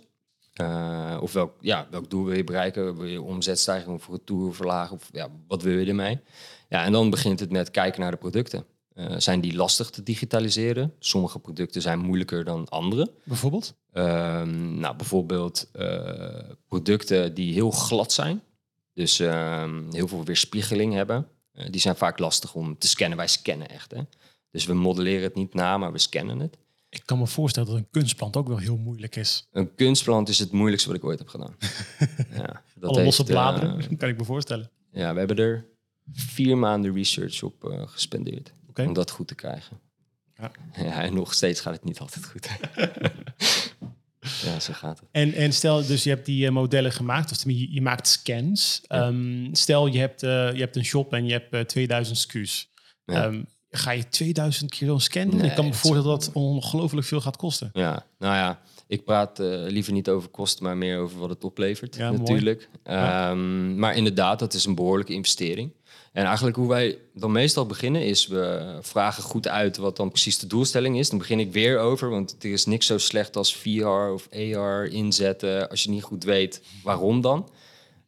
Uh, 0.60 1.18
of 1.20 1.32
welk, 1.32 1.52
ja, 1.60 1.86
welk 1.90 2.10
doel 2.10 2.24
wil 2.24 2.36
je 2.36 2.44
bereiken? 2.44 2.96
Wil 2.96 3.06
je 3.06 3.22
omzetstijging 3.22 3.94
of 3.94 4.08
retour 4.08 4.54
verlagen? 4.54 4.96
Of 4.96 5.08
ja, 5.12 5.28
wat 5.46 5.62
wil 5.62 5.78
je 5.78 5.86
ermee? 5.86 6.20
Ja, 6.68 6.84
en 6.84 6.92
dan 6.92 7.10
begint 7.10 7.40
het 7.40 7.50
met 7.50 7.70
kijken 7.70 8.00
naar 8.00 8.10
de 8.10 8.16
producten. 8.16 8.64
Uh, 8.94 9.14
zijn 9.16 9.40
die 9.40 9.54
lastig 9.54 9.90
te 9.90 10.02
digitaliseren? 10.02 10.94
Sommige 10.98 11.38
producten 11.38 11.82
zijn 11.82 11.98
moeilijker 11.98 12.44
dan 12.44 12.68
andere. 12.68 13.12
Bijvoorbeeld? 13.24 13.74
Uh, 13.92 14.42
nou, 14.42 14.96
bijvoorbeeld 14.96 15.70
uh, 15.76 16.38
producten 16.68 17.34
die 17.34 17.52
heel 17.52 17.70
glad 17.70 18.12
zijn. 18.12 18.42
Dus 18.94 19.20
ehm, 19.20 19.90
heel 19.90 20.08
veel 20.08 20.24
weerspiegeling 20.24 20.94
hebben. 20.94 21.26
die 21.70 21.80
zijn 21.80 21.96
vaak 21.96 22.18
lastig 22.18 22.54
om 22.54 22.78
te 22.78 22.88
scannen. 22.88 23.16
Wij 23.16 23.26
scannen 23.26 23.68
echt. 23.68 23.90
Hè? 23.90 24.00
Dus 24.50 24.66
we 24.66 24.74
modelleren 24.74 25.22
het 25.22 25.34
niet 25.34 25.54
na, 25.54 25.78
maar 25.78 25.92
we 25.92 25.98
scannen 25.98 26.40
het. 26.40 26.56
Ik 26.90 27.02
kan 27.04 27.18
me 27.18 27.26
voorstellen 27.26 27.68
dat 27.68 27.78
een 27.78 27.90
kunstplant 27.90 28.36
ook 28.36 28.48
wel 28.48 28.58
heel 28.58 28.76
moeilijk 28.76 29.16
is. 29.16 29.48
Een 29.52 29.74
kunstplant 29.74 30.28
is 30.28 30.38
het 30.38 30.52
moeilijkste 30.52 30.88
wat 30.88 30.98
ik 30.98 31.04
ooit 31.04 31.18
heb 31.18 31.28
gedaan. 31.28 31.56
ja, 32.42 32.62
dat 32.74 32.90
Alle 32.90 33.04
losse 33.04 33.24
bladeren, 33.24 33.80
uh, 33.80 33.98
kan 33.98 34.08
ik 34.08 34.18
me 34.18 34.24
voorstellen. 34.24 34.70
Ja, 34.92 35.12
we 35.12 35.18
hebben 35.18 35.36
er 35.36 35.66
vier 36.12 36.58
maanden 36.58 36.94
research 36.94 37.42
op 37.42 37.64
uh, 37.64 37.82
gespendeerd. 37.86 38.52
Okay. 38.68 38.86
Om 38.86 38.92
dat 38.92 39.10
goed 39.10 39.28
te 39.28 39.34
krijgen. 39.34 39.80
Ja. 40.36 40.50
ja. 40.84 41.02
en 41.02 41.14
nog 41.14 41.34
steeds 41.34 41.60
gaat 41.60 41.74
het 41.74 41.84
niet 41.84 41.98
altijd 41.98 42.26
goed. 42.26 42.48
ja, 44.20 44.60
zo 44.60 44.72
gaat 44.72 45.00
het. 45.00 45.08
En, 45.12 45.32
en 45.32 45.52
stel, 45.52 45.86
dus 45.86 46.02
je 46.02 46.10
hebt 46.10 46.26
die 46.26 46.44
uh, 46.44 46.50
modellen 46.50 46.92
gemaakt, 46.92 47.30
of 47.30 47.44
je, 47.44 47.74
je 47.74 47.82
maakt 47.82 48.08
scans. 48.08 48.80
Ja. 48.82 49.06
Um, 49.06 49.54
stel, 49.54 49.86
je 49.86 49.98
hebt, 49.98 50.20
je 50.20 50.56
hebt 50.56 50.76
een 50.76 50.84
shop 50.84 51.12
en 51.12 51.26
je 51.26 51.32
hebt 51.32 51.68
2000 51.68 52.18
SKU's. 52.18 52.70
Ja. 53.04 53.24
Um, 53.24 53.46
ga 53.70 53.90
je 53.90 54.08
2000 54.08 54.70
kilo 54.70 54.98
scannen? 54.98 55.36
Nee, 55.36 55.48
ik 55.48 55.54
kan 55.54 55.64
me 55.64 55.72
voorstellen 55.72 56.04
dat 56.04 56.24
dat 56.24 56.34
ongelooflijk 56.34 57.06
veel 57.06 57.20
gaat 57.20 57.36
kosten. 57.36 57.70
Ja, 57.72 58.06
nou 58.18 58.34
ja, 58.34 58.60
ik 58.86 59.04
praat 59.04 59.40
uh, 59.40 59.46
liever 59.66 59.92
niet 59.92 60.08
over 60.08 60.28
kosten, 60.28 60.64
maar 60.64 60.76
meer 60.76 60.98
over 60.98 61.18
wat 61.18 61.28
het 61.28 61.44
oplevert 61.44 61.96
ja, 61.96 62.10
natuurlijk. 62.10 62.68
Ja. 62.84 63.30
Um, 63.30 63.78
maar 63.78 63.96
inderdaad, 63.96 64.38
dat 64.38 64.54
is 64.54 64.64
een 64.64 64.74
behoorlijke 64.74 65.12
investering. 65.12 65.72
En 66.12 66.24
eigenlijk 66.24 66.56
hoe 66.56 66.68
wij 66.68 66.98
dan 67.14 67.32
meestal 67.32 67.66
beginnen 67.66 68.06
is, 68.06 68.26
we 68.26 68.78
vragen 68.80 69.22
goed 69.22 69.48
uit 69.48 69.76
wat 69.76 69.96
dan 69.96 70.08
precies 70.08 70.38
de 70.38 70.46
doelstelling 70.46 70.98
is. 70.98 71.08
Dan 71.08 71.18
begin 71.18 71.40
ik 71.40 71.52
weer 71.52 71.78
over, 71.78 72.10
want 72.10 72.36
er 72.40 72.50
is 72.50 72.66
niks 72.66 72.86
zo 72.86 72.98
slecht 72.98 73.36
als 73.36 73.56
VR 73.56 73.86
of 73.86 74.28
AR 74.32 74.84
inzetten 74.84 75.68
als 75.68 75.82
je 75.82 75.90
niet 75.90 76.02
goed 76.02 76.24
weet 76.24 76.62
waarom 76.82 77.20
dan. 77.20 77.48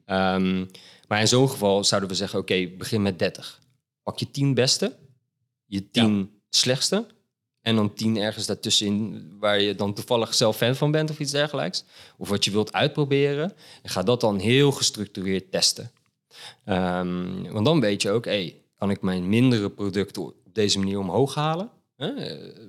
Um, 0.07 0.71
maar 1.09 1.21
in 1.21 1.29
zo'n 1.29 1.51
geval 1.51 1.85
zouden 1.85 2.11
we 2.11 2.17
zeggen, 2.17 2.39
oké, 2.39 2.53
okay, 2.53 2.77
begin 2.77 3.03
met 3.03 3.19
30. 3.19 3.61
Pak 4.03 4.19
je 4.19 4.31
10 4.31 4.55
beste 4.55 4.97
je 5.73 5.91
tien 5.91 6.31
slechtste. 6.49 7.07
En 7.61 7.77
dan 7.77 7.95
tien 7.95 8.17
ergens 8.17 8.47
daartussenin 8.47 9.37
waar 9.39 9.61
je 9.61 9.75
dan 9.75 9.95
toevallig 9.95 10.35
zelf 10.35 10.57
fan 10.57 10.77
van 10.77 10.91
bent 10.91 11.11
of 11.11 11.19
iets 11.19 11.33
dergelijks. 11.33 11.85
Of 12.17 12.29
wat 12.29 12.45
je 12.45 12.51
wilt 12.51 12.73
uitproberen. 12.73 13.53
En 13.83 13.91
ga 13.91 14.03
dat 14.03 14.21
dan 14.21 14.39
heel 14.39 14.73
gestructureerd 14.73 15.51
testen. 15.51 15.91
Um, 16.65 17.53
want 17.53 17.65
dan 17.65 17.81
weet 17.81 18.03
je 18.03 18.11
ook, 18.11 18.25
hey, 18.25 18.63
kan 18.77 18.91
ik 18.91 19.03
mijn 19.03 19.29
mindere 19.29 19.71
producten 19.71 20.23
op 20.23 20.35
deze 20.53 20.79
manier 20.79 20.99
omhoog 20.99 21.35
halen? 21.35 21.71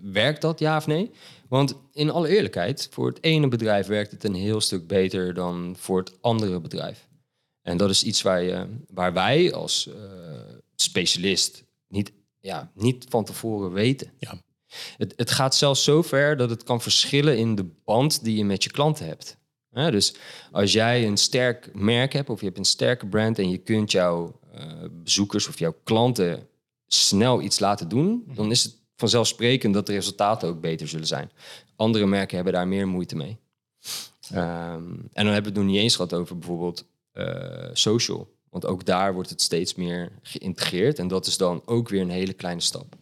werkt 0.01 0.41
dat, 0.41 0.59
ja 0.59 0.77
of 0.77 0.87
nee? 0.87 1.11
Want 1.49 1.75
in 1.91 2.09
alle 2.09 2.27
eerlijkheid, 2.27 2.87
voor 2.91 3.07
het 3.07 3.23
ene 3.23 3.47
bedrijf 3.47 3.87
werkt 3.87 4.11
het 4.11 4.23
een 4.23 4.35
heel 4.35 4.61
stuk 4.61 4.87
beter 4.87 5.33
dan 5.33 5.75
voor 5.77 5.97
het 5.97 6.21
andere 6.21 6.59
bedrijf. 6.59 7.07
En 7.61 7.77
dat 7.77 7.89
is 7.89 8.03
iets 8.03 8.21
waar, 8.21 8.43
je, 8.43 8.67
waar 8.87 9.13
wij 9.13 9.53
als 9.53 9.87
uh, 9.87 9.93
specialist 10.75 11.63
niet 11.87 12.11
ja, 12.43 12.71
niet 12.73 13.05
van 13.09 13.25
tevoren 13.25 13.71
weten. 13.71 14.11
Ja. 14.19 14.41
Het, 14.97 15.13
het 15.15 15.31
gaat 15.31 15.55
zelfs 15.55 15.83
zo 15.83 16.01
ver 16.01 16.37
dat 16.37 16.49
het 16.49 16.63
kan 16.63 16.81
verschillen 16.81 17.37
in 17.37 17.55
de 17.55 17.65
band 17.85 18.23
die 18.23 18.37
je 18.37 18.45
met 18.45 18.63
je 18.63 18.71
klanten 18.71 19.05
hebt. 19.05 19.37
dus 19.69 20.15
als 20.51 20.73
jij 20.73 21.07
een 21.07 21.17
sterk 21.17 21.69
merk 21.73 22.13
hebt 22.13 22.29
of 22.29 22.39
je 22.39 22.45
hebt 22.45 22.57
een 22.57 22.65
sterke 22.65 23.07
brand 23.07 23.39
en 23.39 23.49
je 23.49 23.57
kunt 23.57 23.91
jouw 23.91 24.39
uh, 24.55 24.61
bezoekers 24.91 25.47
of 25.47 25.59
jouw 25.59 25.75
klanten 25.83 26.47
snel 26.87 27.41
iets 27.41 27.59
laten 27.59 27.89
doen, 27.89 28.23
mhm. 28.25 28.35
dan 28.35 28.51
is 28.51 28.63
het 28.63 28.75
vanzelfsprekend 28.95 29.73
dat 29.73 29.85
de 29.85 29.93
resultaten 29.93 30.49
ook 30.49 30.61
beter 30.61 30.87
zullen 30.87 31.07
zijn. 31.07 31.31
Andere 31.75 32.05
merken 32.05 32.35
hebben 32.35 32.53
daar 32.53 32.67
meer 32.67 32.87
moeite 32.87 33.15
mee. 33.15 33.37
Um, 34.33 35.09
en 35.13 35.25
dan 35.25 35.33
hebben 35.33 35.53
we 35.53 35.59
het 35.59 35.67
nog 35.67 35.73
niet 35.73 35.81
eens 35.81 35.95
gehad 35.95 36.13
over 36.13 36.37
bijvoorbeeld 36.37 36.85
uh, 37.13 37.69
social. 37.73 38.32
Want 38.53 38.65
ook 38.65 38.85
daar 38.85 39.13
wordt 39.13 39.29
het 39.29 39.41
steeds 39.41 39.75
meer 39.75 40.11
geïntegreerd. 40.21 40.99
En 40.99 41.07
dat 41.07 41.25
is 41.25 41.37
dan 41.37 41.61
ook 41.65 41.89
weer 41.89 42.01
een 42.01 42.09
hele 42.09 42.33
kleine 42.33 42.61
stap. 42.61 42.95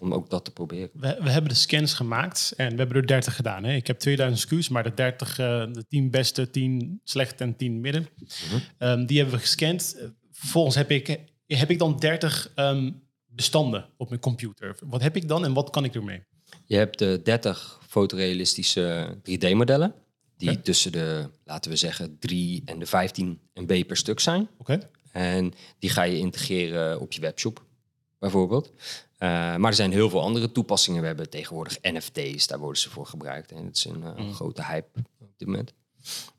Om 0.00 0.14
ook 0.14 0.30
dat 0.30 0.44
te 0.44 0.50
proberen. 0.50 0.90
We, 0.92 1.18
we 1.20 1.30
hebben 1.30 1.50
de 1.50 1.56
scans 1.56 1.94
gemaakt 1.94 2.52
en 2.56 2.70
we 2.70 2.76
hebben 2.76 2.96
er 2.96 3.06
30 3.06 3.36
gedaan. 3.36 3.64
Hè? 3.64 3.74
Ik 3.74 3.86
heb 3.86 3.98
2000 3.98 4.40
SKU's, 4.40 4.68
maar 4.68 4.82
de 4.82 4.94
30, 4.94 5.38
uh, 5.38 5.62
eh, 5.62 5.72
de 5.72 5.86
10 5.86 6.10
beste, 6.10 6.50
10 6.50 7.00
slecht 7.04 7.40
en 7.40 7.56
10 7.56 7.80
midden. 7.80 8.08
Mm 8.18 8.60
um, 8.78 9.06
die 9.06 9.16
hebben 9.16 9.34
we 9.34 9.40
gescand. 9.40 9.96
Vervolgens 10.30 10.74
heb 10.74 10.90
ik, 10.90 11.20
heb 11.46 11.70
ik 11.70 11.78
dan 11.78 11.98
30 11.98 12.52
um, 12.56 12.64
ehm, 12.64 12.90
bestanden 13.26 13.88
op 13.96 14.08
mijn 14.08 14.20
computer. 14.20 14.76
Wat 14.84 15.02
heb 15.02 15.16
ik 15.16 15.28
dan 15.28 15.44
en 15.44 15.52
wat 15.52 15.70
kan 15.70 15.84
ik 15.84 15.94
ermee? 15.94 16.22
Je 16.64 16.76
hebt 16.76 16.98
de 16.98 17.20
30 17.24 17.80
fotorealistische 17.88 19.16
3D-modellen. 19.22 19.94
Die 20.36 20.60
tussen 20.60 20.92
de, 20.92 21.30
laten 21.44 21.70
we 21.70 21.76
zeggen, 21.76 22.18
3 22.18 22.62
en 22.64 22.78
de 22.78 22.86
15 22.86 23.40
MB 23.54 23.86
per 23.86 23.96
stuk 23.96 24.20
zijn. 24.20 24.48
Oké. 24.58 24.90
En 25.18 25.54
die 25.78 25.90
ga 25.90 26.02
je 26.02 26.18
integreren 26.18 27.00
op 27.00 27.12
je 27.12 27.20
webshop. 27.20 27.66
bijvoorbeeld. 28.18 28.72
Eh, 29.16 29.28
maar 29.28 29.70
er 29.70 29.74
zijn 29.74 29.92
heel 29.92 30.10
veel 30.10 30.22
andere 30.22 30.52
toepassingen. 30.52 31.00
We 31.00 31.06
hebben 31.06 31.30
tegenwoordig 31.30 31.78
NFT's, 31.82 32.46
daar 32.46 32.58
worden 32.58 32.80
ze 32.80 32.90
voor 32.90 33.06
gebruikt. 33.06 33.52
En 33.52 33.64
het 33.64 33.76
is 33.76 33.84
een 33.84 34.02
eh, 34.02 34.34
grote 34.34 34.64
hype 34.64 34.98
op 35.18 35.30
dit 35.36 35.48
moment. 35.48 35.72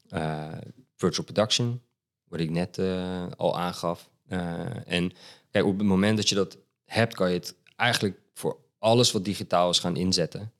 Eh, 0.09 0.48
virtual 0.95 1.25
production, 1.25 1.81
wat 2.24 2.39
ik 2.39 2.50
net 2.50 2.79
al 3.38 3.59
aangaf. 3.59 4.09
En 4.86 5.12
kijk, 5.51 5.65
op 5.65 5.77
het 5.77 5.88
moment 5.88 6.17
dat 6.17 6.29
je 6.29 6.36
dat 6.36 6.57
hebt, 6.86 7.15
kan 7.15 7.29
je 7.29 7.38
het 7.38 7.55
eigenlijk 7.75 8.19
voor 8.33 8.57
alles 8.77 9.12
wat 9.12 9.25
digitaal 9.25 9.69
is 9.69 9.79
gaan 9.79 9.98
inzetten. 9.98 10.51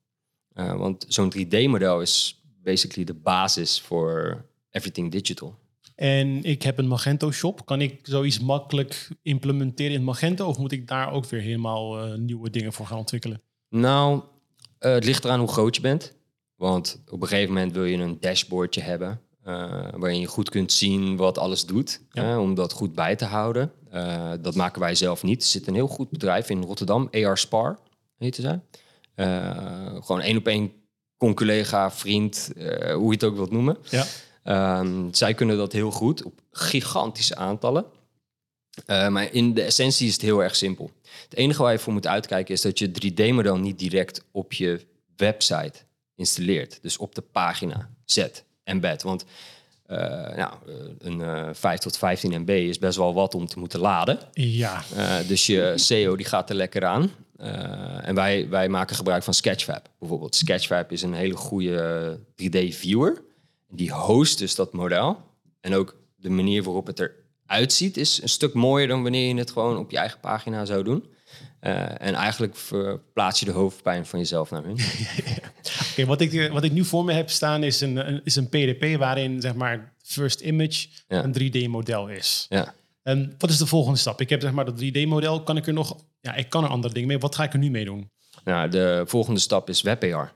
Want 0.54 1.04
zo'n 1.08 1.32
3D-model 1.36 2.00
is 2.00 2.42
basically 2.62 3.04
de 3.04 3.14
basis 3.14 3.80
voor 3.80 4.44
everything 4.70 5.10
digital. 5.10 5.58
En 6.00 6.42
ik 6.42 6.62
heb 6.62 6.78
een 6.78 6.88
Magento 6.88 7.30
shop. 7.30 7.66
Kan 7.66 7.80
ik 7.80 7.98
zoiets 8.02 8.38
makkelijk 8.40 9.08
implementeren 9.22 9.92
in 9.92 10.04
Magento? 10.04 10.46
Of 10.46 10.58
moet 10.58 10.72
ik 10.72 10.88
daar 10.88 11.12
ook 11.12 11.26
weer 11.26 11.40
helemaal 11.40 11.98
eh, 11.98 12.14
nieuwe 12.18 12.50
dingen 12.50 12.72
voor 12.72 12.86
gaan 12.86 12.98
ontwikkelen? 12.98 13.42
Nou, 13.68 14.22
eh, 14.78 14.92
het 14.92 15.04
ligt 15.04 15.24
eraan 15.24 15.38
hoe 15.38 15.48
groot 15.48 15.74
je 15.76 15.80
bent. 15.82 16.12
Want 16.56 17.02
op 17.08 17.22
een 17.22 17.28
gegeven 17.28 17.52
moment 17.54 17.72
wil 17.72 17.84
je 17.84 17.96
een 17.96 18.20
dashboardje 18.20 18.80
hebben. 18.80 19.20
eh, 19.44 19.88
waarin 19.92 20.20
je 20.20 20.26
goed 20.26 20.48
kunt 20.50 20.72
zien 20.72 21.16
wat 21.16 21.38
alles 21.38 21.66
doet. 21.66 22.00
Ja. 22.10 22.22
hè, 22.22 22.36
om 22.38 22.54
dat 22.54 22.72
goed 22.72 22.94
bij 22.94 23.16
te 23.16 23.24
houden. 23.24 23.72
Dat 24.40 24.54
maken 24.54 24.80
wij 24.80 24.94
zelf 24.94 25.22
niet. 25.22 25.42
Er 25.42 25.48
zit 25.48 25.66
een 25.66 25.74
heel 25.74 25.86
goed 25.88 26.10
bedrijf 26.10 26.50
in 26.50 26.62
Rotterdam, 26.62 27.08
AR 27.12 27.38
Spar 27.38 27.78
heette 28.18 28.40
zij. 28.40 28.60
Eh, 29.14 29.94
gewoon 30.04 30.20
één 30.20 30.36
op 30.36 30.46
één 30.46 30.72
conculega, 31.16 31.90
vriend, 31.90 32.50
hoe 32.94 33.04
je 33.06 33.10
het 33.10 33.24
ook 33.24 33.34
wilt 33.36 33.50
noemen. 33.50 33.76
Ja. 33.90 34.04
Ehm, 34.42 35.12
zij 35.12 35.34
kunnen 35.34 35.56
dat 35.56 35.72
heel 35.72 35.90
goed 35.90 36.22
op 36.22 36.40
gigantische 36.50 37.36
aantallen. 37.36 37.84
Eh, 38.86 39.08
maar 39.08 39.32
in 39.32 39.54
de 39.54 39.62
essentie 39.62 40.06
is 40.06 40.12
het 40.12 40.22
heel 40.22 40.42
erg 40.42 40.56
simpel. 40.56 40.90
Het 41.24 41.34
enige 41.34 41.62
waar 41.62 41.72
je 41.72 41.78
voor 41.78 41.92
moet 41.92 42.06
uitkijken 42.06 42.54
is 42.54 42.60
dat 42.60 42.78
je 42.78 42.90
3D-model 42.90 43.56
niet 43.56 43.78
direct 43.78 44.24
op 44.30 44.52
je 44.52 44.86
website 45.16 45.72
installeert. 46.14 46.78
Dus 46.82 46.96
op 46.96 47.14
de 47.14 47.20
pagina 47.20 47.90
zet, 48.04 48.44
embed. 48.64 49.02
Want 49.02 49.24
eh, 49.86 49.98
nou, 50.36 50.52
eh, 50.66 50.74
een 50.98 51.20
eh 51.20 51.48
5 51.52 51.78
tot 51.78 51.98
15 51.98 52.40
MB 52.40 52.48
is 52.50 52.78
best 52.78 52.96
wel 52.96 53.14
wat 53.14 53.34
om 53.34 53.46
te 53.46 53.58
moeten 53.58 53.80
laden. 53.80 54.18
Ja. 54.32 54.82
Dus 55.26 55.46
je 55.46 55.72
SEO 55.76 56.16
die 56.16 56.26
gaat 56.26 56.50
er 56.50 56.56
lekker 56.56 56.84
aan. 56.84 57.10
En 58.02 58.14
wij, 58.14 58.48
wij 58.48 58.68
maken 58.68 58.96
gebruik 58.96 59.22
van 59.22 59.34
Sketchfab 59.34 59.88
bijvoorbeeld. 59.98 60.34
Sketchfab 60.34 60.92
is 60.92 61.02
een 61.02 61.14
hele 61.14 61.36
goede 61.36 62.18
3D-viewer. 62.42 63.22
Die 63.70 63.92
host 63.92 64.38
dus 64.38 64.54
dat 64.54 64.72
model. 64.72 65.22
En 65.60 65.74
ook 65.74 65.96
de 66.16 66.30
manier 66.30 66.62
waarop 66.62 66.86
het 66.86 67.10
eruit 67.46 67.72
ziet 67.72 67.96
is 67.96 68.22
een 68.22 68.28
stuk 68.28 68.54
mooier 68.54 68.88
dan 68.88 69.02
wanneer 69.02 69.28
je 69.28 69.34
het 69.38 69.50
gewoon 69.50 69.78
op 69.78 69.90
je 69.90 69.96
eigen 69.98 70.20
pagina 70.20 70.64
zou 70.64 70.82
doen. 70.84 71.04
Eh, 71.60 71.80
en 71.80 72.14
eigenlijk 72.14 72.56
verplaats 72.56 73.38
je 73.40 73.46
de 73.46 73.52
hoofdpijn 73.52 74.06
van 74.06 74.18
jezelf 74.18 74.50
naar 74.50 74.62
hun. 74.64 74.78
Oké, 75.92 76.04
wat, 76.06 76.20
ik, 76.20 76.50
wat 76.52 76.64
ik 76.64 76.72
nu 76.72 76.84
voor 76.84 77.04
me 77.04 77.12
heb 77.12 77.30
staan 77.30 77.62
is 77.62 77.80
een, 77.80 78.08
een- 78.08 78.20
is 78.24 78.36
een 78.36 78.48
PDP 78.48 78.98
waarin 78.98 79.40
zeg 79.40 79.54
maar 79.54 79.92
first 80.02 80.40
image 80.40 80.88
Ja. 81.08 81.24
een 81.24 81.32
3D-model 81.40 82.08
is. 82.08 82.46
ja. 82.48 82.74
En 83.02 83.34
wat 83.38 83.50
is 83.50 83.58
de 83.58 83.66
volgende 83.66 83.98
stap? 83.98 84.20
Ik 84.20 84.28
heb 84.28 84.40
zeg 84.40 84.52
maar 84.52 84.64
dat 84.64 84.80
3D-model. 84.84 85.42
Kan 85.42 85.56
ik 85.56 85.66
er 85.66 85.72
nog... 85.72 85.96
Ja, 86.20 86.34
ik 86.34 86.48
kan 86.50 86.64
er 86.64 86.70
andere 86.70 86.92
dingen 86.94 87.08
mee. 87.08 87.18
Wat 87.18 87.34
ga 87.34 87.44
ik 87.44 87.52
er 87.52 87.58
nu 87.58 87.70
mee 87.70 87.84
doen? 87.84 88.10
Nou, 88.44 88.68
de 88.68 89.02
volgende 89.06 89.40
stap 89.40 89.68
is 89.68 89.82
WebAR. 89.82 90.32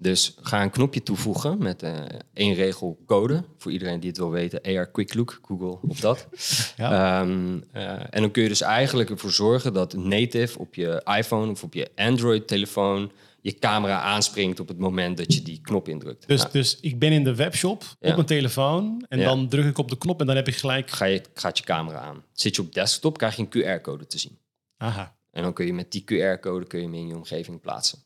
Dus 0.00 0.36
ga 0.40 0.62
een 0.62 0.70
knopje 0.70 1.02
toevoegen 1.02 1.58
met 1.58 1.82
eh, 1.82 1.92
één 2.32 2.54
regel 2.54 2.98
code. 3.06 3.44
Voor 3.56 3.72
iedereen 3.72 4.00
die 4.00 4.08
het 4.08 4.18
wil 4.18 4.30
weten, 4.30 4.62
AR 4.62 4.90
Quick 4.90 5.14
Look, 5.14 5.38
Google 5.42 5.78
of 5.88 6.00
dat. 6.00 6.28
Ja. 6.76 7.20
Ehm, 7.20 7.58
eh, 7.72 7.90
en 8.10 8.20
dan 8.20 8.30
kun 8.30 8.42
je 8.42 8.48
dus 8.48 8.60
eigenlijk 8.60 9.10
ervoor 9.10 9.30
zorgen 9.32 9.72
dat 9.72 9.94
native 9.96 10.58
op 10.58 10.74
je 10.74 11.02
iPhone 11.16 11.50
of 11.50 11.62
op 11.62 11.74
je 11.74 11.90
Android-telefoon 11.94 13.12
je 13.40 13.58
camera 13.58 14.00
aanspringt 14.00 14.60
op 14.60 14.68
het 14.68 14.78
moment 14.78 15.16
dat 15.16 15.34
je 15.34 15.42
die 15.42 15.60
knop 15.60 15.88
indrukt. 15.88 16.26
Dus, 16.28 16.40
Nou, 16.40 16.52
dus 16.52 16.80
ik 16.80 16.98
ben 16.98 17.12
in 17.12 17.24
de 17.24 17.34
webshop 17.34 17.82
Ja. 18.00 18.08
op 18.08 18.14
mijn 18.14 18.26
telefoon. 18.26 19.04
En 19.08 19.18
Ja. 19.18 19.24
dan 19.24 19.48
druk 19.48 19.64
ik 19.64 19.78
op 19.78 19.88
de 19.88 19.98
knop 19.98 20.20
en 20.20 20.26
dan 20.26 20.36
heb 20.36 20.48
ik 20.48 20.56
gelijk... 20.56 20.90
ga 20.90 21.04
je, 21.04 21.22
gaat 21.34 21.58
je 21.58 21.64
camera 21.64 21.98
aan. 22.00 22.22
Zit 22.32 22.56
je 22.56 22.62
op 22.62 22.74
desktop, 22.74 23.18
krijg 23.18 23.36
je 23.36 23.46
een 23.50 23.78
QR-code 23.78 24.06
te 24.06 24.18
zien. 24.18 24.38
Aha. 24.76 25.16
En 25.30 25.42
dan 25.42 25.52
kun 25.52 25.66
je 25.66 25.72
met 25.72 25.92
die 25.92 26.02
QR-code 26.02 26.66
kun 26.66 26.78
je 26.78 26.84
hem 26.84 26.94
in 26.94 27.06
je 27.06 27.16
omgeving 27.16 27.60
plaatsen. 27.60 27.98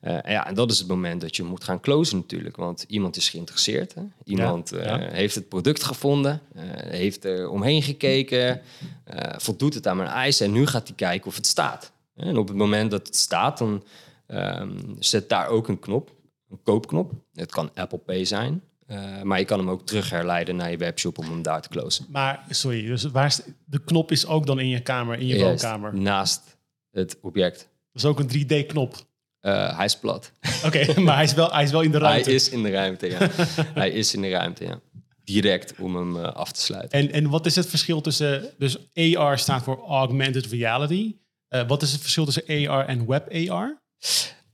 Eh, 0.00 0.12
en 0.14 0.32
ja, 0.32 0.46
en 0.46 0.54
dat 0.54 0.70
is 0.70 0.78
het 0.78 0.88
moment 0.88 1.20
dat 1.20 1.36
je 1.36 1.42
moet 1.42 1.64
gaan 1.64 1.80
closen 1.80 2.16
natuurlijk. 2.16 2.56
Want 2.56 2.84
iemand 2.88 3.16
is 3.16 3.28
geïnteresseerd. 3.28 3.94
Hè? 3.94 4.02
Iemand 4.24 4.70
Ja, 4.70 4.78
eh, 5.00 5.12
heeft 5.12 5.34
het 5.34 5.48
product 5.48 5.82
gevonden, 5.82 6.40
eh, 6.54 6.62
heeft 6.76 7.24
er 7.24 7.48
omheen 7.48 7.82
gekeken, 7.82 8.60
eh, 9.04 9.34
voldoet 9.38 9.74
het 9.74 9.86
aan 9.86 9.96
mijn 9.96 10.08
eisen. 10.08 10.46
En 10.46 10.52
nu 10.52 10.66
gaat 10.66 10.86
hij 10.86 10.96
kijken 10.96 11.26
of 11.26 11.36
het 11.36 11.46
staat. 11.46 11.92
En 12.16 12.36
op 12.38 12.48
het 12.48 12.56
moment 12.56 12.90
dat 12.90 13.06
het 13.06 13.16
staat, 13.16 13.58
dan 13.58 13.84
ehm, 14.26 14.78
zet 14.98 15.28
daar 15.28 15.48
ook 15.48 15.68
een 15.68 15.78
knop, 15.78 16.10
een 16.50 16.62
koopknop. 16.62 17.12
Het 17.34 17.50
kan 17.52 17.70
Apple 17.74 17.98
Pay 17.98 18.24
zijn. 18.24 18.62
eh, 18.86 19.22
maar 19.22 19.38
je 19.38 19.44
kan 19.44 19.58
hem 19.58 19.70
ook 19.70 19.86
terug 19.86 20.10
herleiden 20.10 20.56
naar 20.56 20.70
je 20.70 20.76
webshop 20.76 21.18
om 21.18 21.24
hem 21.24 21.42
daar 21.42 21.62
te 21.62 21.68
closen. 21.68 22.06
Maar, 22.08 22.44
sorry, 22.48 22.86
dus 22.86 23.04
waar 23.04 23.26
is, 23.26 23.40
de 23.64 23.84
knop 23.84 24.10
is 24.10 24.26
ook 24.26 24.46
dan 24.46 24.58
in 24.60 24.68
je 24.68 24.80
kamer, 24.80 25.18
in 25.18 25.26
je 25.26 25.38
woonkamer. 25.44 25.94
Naast 25.96 26.56
het 26.90 27.18
object. 27.20 27.58
Dat 27.92 28.02
is 28.02 28.04
ook 28.04 28.18
een 28.18 28.28
3D-knop. 28.28 28.96
Eh, 29.44 29.76
hij 29.76 29.84
is 29.84 29.96
plat. 29.98 30.32
Oké, 30.64 30.94
maar 31.00 31.14
hij 31.14 31.24
is, 31.24 31.34
wel, 31.34 31.52
hij 31.52 31.62
is 31.62 31.70
wel 31.70 31.80
in 31.80 31.90
de 31.90 31.98
ruimte. 31.98 32.28
Hij 32.28 32.34
is 32.34 32.48
in 32.48 32.62
de 32.62 32.70
ruimte, 32.70 33.10
ja. 33.10 33.28
hij 33.82 33.90
is 33.90 34.14
in 34.14 34.22
de 34.22 34.30
ruimte, 34.30 34.64
ja. 34.64 34.80
Direct 35.24 35.74
om 35.78 35.96
hem 35.96 36.16
eh, 36.16 36.32
af 36.32 36.52
te 36.52 36.60
sluiten. 36.60 36.98
En, 36.98 37.12
en 37.12 37.30
wat 37.30 37.46
is 37.46 37.56
het 37.56 37.66
verschil 37.66 38.00
tussen... 38.00 38.50
Dus 38.58 38.76
AR 39.16 39.38
staat 39.38 39.62
voor 39.62 39.84
Augmented 39.88 40.46
Reality. 40.46 41.16
Eh, 41.48 41.66
wat 41.66 41.82
is 41.82 41.92
het 41.92 42.00
verschil 42.00 42.24
tussen 42.24 42.68
AR 42.68 42.86
en 42.86 43.06
Web 43.06 43.50
AR? 43.50 43.82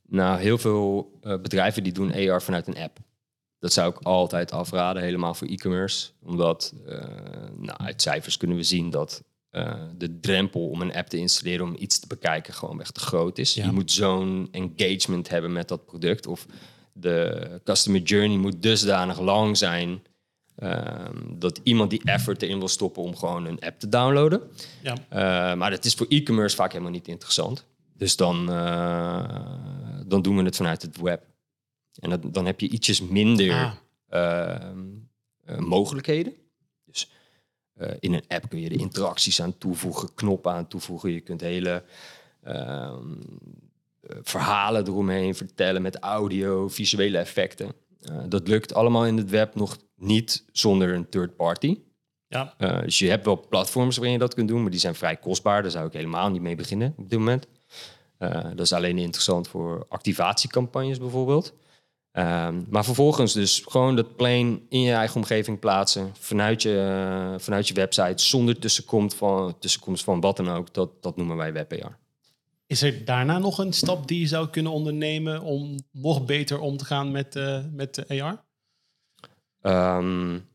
Nou, 0.07 0.41
heel 0.41 0.59
veel 0.59 1.19
bedrijven 1.21 1.83
die 1.83 1.93
doen 1.93 2.15
AR 2.15 2.43
vanuit 2.43 2.67
een 2.67 2.79
app. 2.79 2.99
Dat 3.59 3.73
zou 3.73 3.91
ik 3.91 3.99
altijd 3.99 4.53
afraden, 4.53 5.03
helemaal 5.03 5.35
voor 5.35 5.49
e-commerce. 5.49 6.11
Omdat 6.23 6.75
nou, 7.57 7.79
uit 7.79 8.03
cijfers 8.03 8.37
kunnen 8.37 8.57
we 8.57 8.63
zien 8.63 8.91
dat 8.91 9.23
eh, 9.51 9.83
de 9.97 10.21
drempel 10.21 10.69
om 10.69 10.81
een 10.81 10.95
app 10.95 11.09
te 11.09 11.17
installeren 11.17 11.67
om 11.67 11.77
iets 11.79 11.99
te 11.99 12.07
bekijken 12.07 12.55
gewoon 12.55 12.81
echt 12.81 12.95
te 12.95 13.01
groot 13.01 13.39
is. 13.39 13.55
Ja. 13.55 13.65
Je 13.65 13.73
moet 13.73 13.93
zo'n 13.93 14.49
engagement 14.51 15.29
hebben 15.29 15.53
met 15.53 15.69
dat 15.69 15.85
product. 15.85 16.27
Of 16.27 16.47
de 16.93 17.61
customer 17.65 18.01
journey 18.01 18.37
moet 18.37 18.63
dusdanig 18.63 19.21
lang 19.21 19.57
zijn 19.57 20.03
ehm, 20.57 21.17
dat 21.39 21.61
iemand 21.63 21.91
die 21.91 22.01
effort 22.05 22.43
erin 22.43 22.59
wil 22.59 22.69
stoppen 22.69 23.03
om 23.03 23.17
gewoon 23.17 23.45
een 23.47 23.61
app 23.61 23.79
te 23.81 23.89
downloaden. 23.89 24.41
Ja. 24.83 24.93
Uh, 24.93 25.59
maar 25.59 25.71
dat 25.71 25.85
is 25.85 25.95
voor 25.95 26.07
e-commerce 26.09 26.57
vaak 26.57 26.73
helemaal 26.73 26.93
niet 26.93 27.09
interessant. 27.09 27.67
Dus 27.97 28.17
dan, 28.17 28.51
uh, 28.51 29.47
dan 30.07 30.23
doen 30.23 30.37
we 30.37 30.43
het 30.43 30.57
vanuit 30.57 30.83
het 30.83 31.01
web. 31.01 31.23
En 32.01 32.11
dat, 32.11 32.35
dan 32.35 32.47
heb 32.47 32.61
je 32.61 32.69
ietsjes 32.69 33.01
minder 33.01 33.75
Ah. 34.09 34.65
uh, 35.49 35.59
mogelijkheden. 35.59 36.33
Uh, 37.81 37.89
in 38.01 38.13
een 38.13 38.25
app 38.29 38.49
kun 38.49 38.61
je 38.61 38.69
de 38.69 38.77
interacties 38.77 39.43
aan 39.43 39.59
toevoegen, 39.59 40.15
knoppen 40.15 40.53
aan 40.53 40.69
toevoegen. 40.69 41.13
Je 41.13 41.21
kunt 41.21 41.41
hele 41.41 41.83
ehm, 42.43 43.15
verhalen 44.23 44.87
eromheen 44.87 45.35
vertellen 45.35 45.83
met 45.83 45.99
audio, 45.99 46.69
visuele 46.69 47.19
effecten. 47.19 47.73
Uh, 48.11 48.19
dat 48.29 48.49
lukt 48.49 48.75
allemaal 48.75 49.07
in 49.07 49.17
het 49.17 49.31
web 49.31 49.55
nog 49.55 49.77
niet 49.97 50.45
zonder 50.53 50.95
een 50.95 51.09
third 51.09 51.37
party. 51.37 51.79
Ja. 52.29 52.55
Dus 52.85 52.99
je 52.99 53.09
hebt 53.09 53.25
wel 53.25 53.47
platforms 53.49 53.97
waarin 53.97 54.13
je 54.13 54.19
dat 54.19 54.35
kunt 54.35 54.49
doen, 54.49 54.63
maar 54.63 54.71
die 54.71 54.81
zijn 54.81 54.95
vrij 54.95 55.17
kostbaar. 55.17 55.63
Daar 55.63 55.71
zou 55.71 55.87
ik 55.87 55.93
helemaal 55.93 56.31
niet 56.31 56.43
mee 56.43 56.57
beginnen 56.57 56.95
op 56.97 57.11
dit 57.11 57.19
moment. 57.19 57.47
Dat 58.55 58.61
is 58.61 58.73
alleen 58.73 58.99
interessant 58.99 59.49
voor 59.49 59.87
activatiecampagnes 59.89 60.99
bijvoorbeeld. 60.99 61.55
Um, 62.13 62.67
maar 62.69 62.85
vervolgens 62.85 63.33
dus 63.33 63.63
gewoon 63.67 63.97
dat 63.97 64.17
plane 64.17 64.61
in 64.69 64.81
je 64.81 64.93
eigen 64.93 65.17
omgeving 65.17 65.59
plaatsen, 65.59 66.13
vanuit 66.19 66.63
je, 66.63 66.99
uh, 67.33 67.39
vanuit 67.39 67.69
je 67.69 67.75
website, 67.75 68.25
zonder 68.25 68.59
tussenkomst 68.59 69.17
van, 69.17 69.59
tussenkomst 69.59 70.05
van 70.05 70.21
wat 70.21 70.37
dan 70.37 70.49
ook. 70.49 70.75
Dat, 70.75 71.03
dat 71.03 71.17
noemen 71.17 71.37
wij 71.37 71.53
WebAR. 71.53 71.99
Is 72.67 72.83
er 72.83 73.05
daarna 73.05 73.39
nog 73.39 73.59
een 73.59 73.73
stap 73.73 74.09
die 74.09 74.21
je 74.21 74.27
zou 74.27 74.49
kunnen 74.49 74.73
ondernemen 74.73 75.43
om 75.43 75.79
nog 75.93 76.25
beter 76.25 76.61
om 76.61 76.77
te 76.77 76.85
gaan 76.85 77.11
met, 77.11 77.37
uh, 77.37 77.59
met 77.73 78.09
AR? 78.09 78.45
Um, 79.97 80.49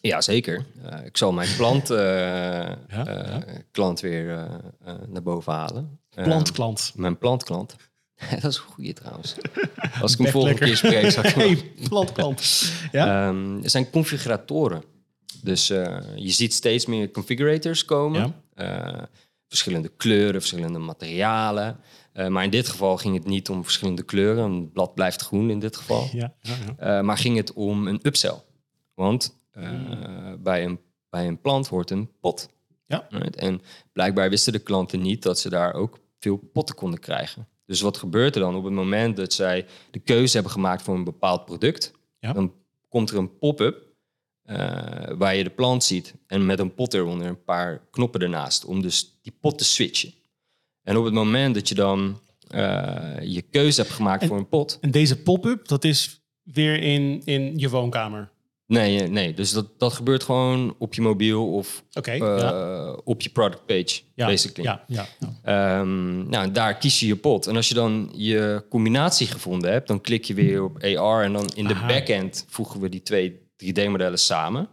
ja, 0.00 0.20
zeker. 0.20 0.66
Uh, 0.84 1.04
ik 1.04 1.16
zal 1.16 1.32
mijn 1.32 1.48
uh, 1.48 1.58
ja, 1.88 2.76
ja. 2.88 3.44
klant 3.70 4.00
weer 4.00 4.48
naar 5.06 5.22
boven 5.22 5.52
halen. 5.52 6.00
Plantklant. 6.08 6.92
mijn 6.96 7.18
plantklant. 7.18 7.76
dat 8.40 8.50
is 8.50 8.56
een 8.56 8.62
goede 8.62 8.92
trouwens. 8.92 9.34
Als 10.02 10.12
ik 10.12 10.18
hem 10.18 10.30
volgende 10.30 10.58
keer 10.58 10.76
spreek, 10.76 11.10
zal 11.10 11.24
ik 11.24 11.34
hey. 11.34 11.72
Ja? 12.92 13.28
Um, 13.28 13.62
er 13.62 13.70
zijn 13.70 13.90
configuratoren. 13.90 14.84
Dus 15.42 15.70
uh, 15.70 15.98
je 16.16 16.30
ziet 16.30 16.54
steeds 16.54 16.86
meer 16.86 17.10
configurators 17.10 17.84
komen. 17.84 18.34
Ja. 18.54 18.96
Uh, 18.96 19.02
verschillende 19.48 19.88
kleuren, 19.96 20.40
verschillende 20.40 20.78
materialen. 20.78 21.80
Uh, 22.14 22.28
maar 22.28 22.44
in 22.44 22.50
dit 22.50 22.68
geval 22.68 22.96
ging 22.96 23.14
het 23.14 23.26
niet 23.26 23.48
om 23.48 23.62
verschillende 23.62 24.02
kleuren. 24.02 24.44
Een 24.44 24.72
blad 24.72 24.94
blijft 24.94 25.22
groen 25.22 25.50
in 25.50 25.58
dit 25.58 25.76
geval. 25.76 26.08
Ja, 26.12 26.34
ja, 26.78 27.02
maar 27.02 27.18
ging 27.18 27.36
het 27.36 27.52
om 27.52 27.86
een 27.86 28.00
upsell. 28.02 28.42
Want 28.94 29.36
mm. 29.52 30.42
bij, 30.42 30.64
een, 30.64 30.80
bij 31.10 31.26
een 31.26 31.40
plant 31.40 31.66
hoort 31.66 31.90
een 31.90 32.10
pot. 32.20 32.48
Ja. 32.86 33.06
Right? 33.10 33.36
En 33.36 33.62
blijkbaar 33.92 34.30
wisten 34.30 34.52
de 34.52 34.58
klanten 34.58 35.00
niet 35.00 35.22
dat 35.22 35.38
ze 35.38 35.48
daar 35.48 35.74
ook 35.74 35.98
veel 36.18 36.36
potten 36.36 36.74
konden 36.74 37.00
krijgen. 37.00 37.48
Dus 37.66 37.80
wat 37.80 37.96
gebeurt 37.96 38.34
er 38.34 38.40
dan 38.40 38.56
op 38.56 38.64
het 38.64 38.72
moment 38.72 39.16
dat 39.16 39.32
zij 39.32 39.66
de 39.90 39.98
keuze 39.98 40.34
hebben 40.34 40.52
gemaakt 40.52 40.82
voor 40.82 40.94
een 40.94 41.04
bepaald 41.04 41.44
product? 41.44 41.92
Ja. 42.18 42.32
Dan 42.32 42.52
komt 42.88 43.10
er 43.10 43.16
een 43.18 43.38
pop-up 43.38 43.82
eh, 44.42 44.56
waar 45.18 45.34
je 45.36 45.44
de 45.44 45.50
plant 45.50 45.84
ziet 45.84 46.14
en 46.26 46.46
met 46.46 46.58
een 46.58 46.74
pot 46.74 46.94
eronder 46.94 47.26
een 47.26 47.44
paar 47.44 47.86
knoppen 47.90 48.20
ernaast 48.20 48.64
om 48.64 48.82
dus 48.82 49.18
die 49.22 49.32
pot 49.40 49.58
te 49.58 49.64
switchen. 49.64 50.12
En 50.82 50.96
op 50.96 51.04
het 51.04 51.14
moment 51.14 51.54
dat 51.54 51.68
je 51.68 51.74
dan 51.74 52.20
eh, 52.48 53.16
je 53.22 53.42
keuze 53.42 53.80
hebt 53.80 53.92
gemaakt 53.92 54.22
En- 54.22 54.28
voor 54.28 54.36
een 54.38 54.48
pot, 54.48 54.78
En 54.80 54.90
deze 54.90 55.22
pop-up, 55.22 55.68
dat 55.68 55.84
is 55.84 56.20
weer 56.42 56.82
in, 56.82 57.22
in 57.24 57.58
je 57.58 57.68
woonkamer. 57.68 58.30
Nee, 58.66 59.02
eh, 59.02 59.08
nee, 59.08 59.34
dus 59.34 59.52
dat, 59.52 59.78
dat 59.78 59.92
gebeurt 59.92 60.22
gewoon 60.22 60.74
op 60.78 60.94
je 60.94 61.02
mobiel 61.02 61.52
of 61.52 61.84
eh, 61.90 62.18
ja. 62.18 62.92
op 63.04 63.20
je 63.20 63.30
product 63.30 63.66
page, 63.66 64.00
Ja, 64.14 64.26
basically. 64.26 64.68
ja, 64.68 64.84
ja, 64.86 65.06
ja. 65.18 65.78
Ehm, 65.78 66.28
nou, 66.28 66.50
daar 66.50 66.78
kies 66.78 67.00
je 67.00 67.06
je 67.06 67.16
pot. 67.16 67.46
En 67.46 67.56
als 67.56 67.68
je 67.68 67.74
dan 67.74 68.10
je 68.12 68.64
combinatie 68.68 69.26
gevonden 69.26 69.72
hebt, 69.72 69.88
dan 69.88 70.00
klik 70.00 70.24
je 70.24 70.34
weer 70.34 70.64
op 70.64 70.82
AR 70.82 71.24
en 71.24 71.32
dan 71.32 71.50
in 71.54 71.66
de 71.66 71.74
Aha. 71.74 71.86
backend 71.86 72.46
voegen 72.48 72.80
we 72.80 72.88
die 72.88 73.02
twee 73.02 73.42
3D-modellen 73.56 74.18
samen. 74.18 74.68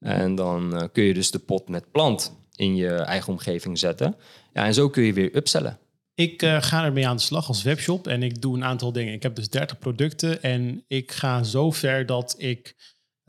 En 0.00 0.34
dan 0.34 0.76
eh, 0.76 0.88
kun 0.92 1.04
je 1.04 1.14
dus 1.14 1.30
de 1.30 1.38
pot 1.38 1.68
met 1.68 1.90
plant 1.90 2.38
in 2.56 2.76
je 2.76 2.94
eigen 2.94 3.32
omgeving 3.32 3.78
zetten. 3.78 4.16
Ja, 4.52 4.64
en 4.64 4.74
zo 4.74 4.88
kun 4.88 5.02
je 5.02 5.12
weer 5.12 5.36
upsellen. 5.36 5.78
Ik 6.14 6.42
eh, 6.42 6.62
ga 6.62 6.84
ermee 6.84 7.08
aan 7.08 7.16
de 7.16 7.22
slag 7.22 7.48
als 7.48 7.62
webshop 7.62 8.06
en 8.06 8.22
ik 8.22 8.40
doe 8.42 8.56
een 8.56 8.64
aantal 8.64 8.92
dingen. 8.92 9.12
Ik 9.12 9.22
heb 9.22 9.34
dus 9.34 9.48
30 9.48 9.78
producten 9.78 10.42
en 10.42 10.84
ik 10.88 11.12
ga 11.12 11.42
zo 11.42 11.70
ver 11.70 12.06
dat 12.06 12.34
ik 12.38 12.74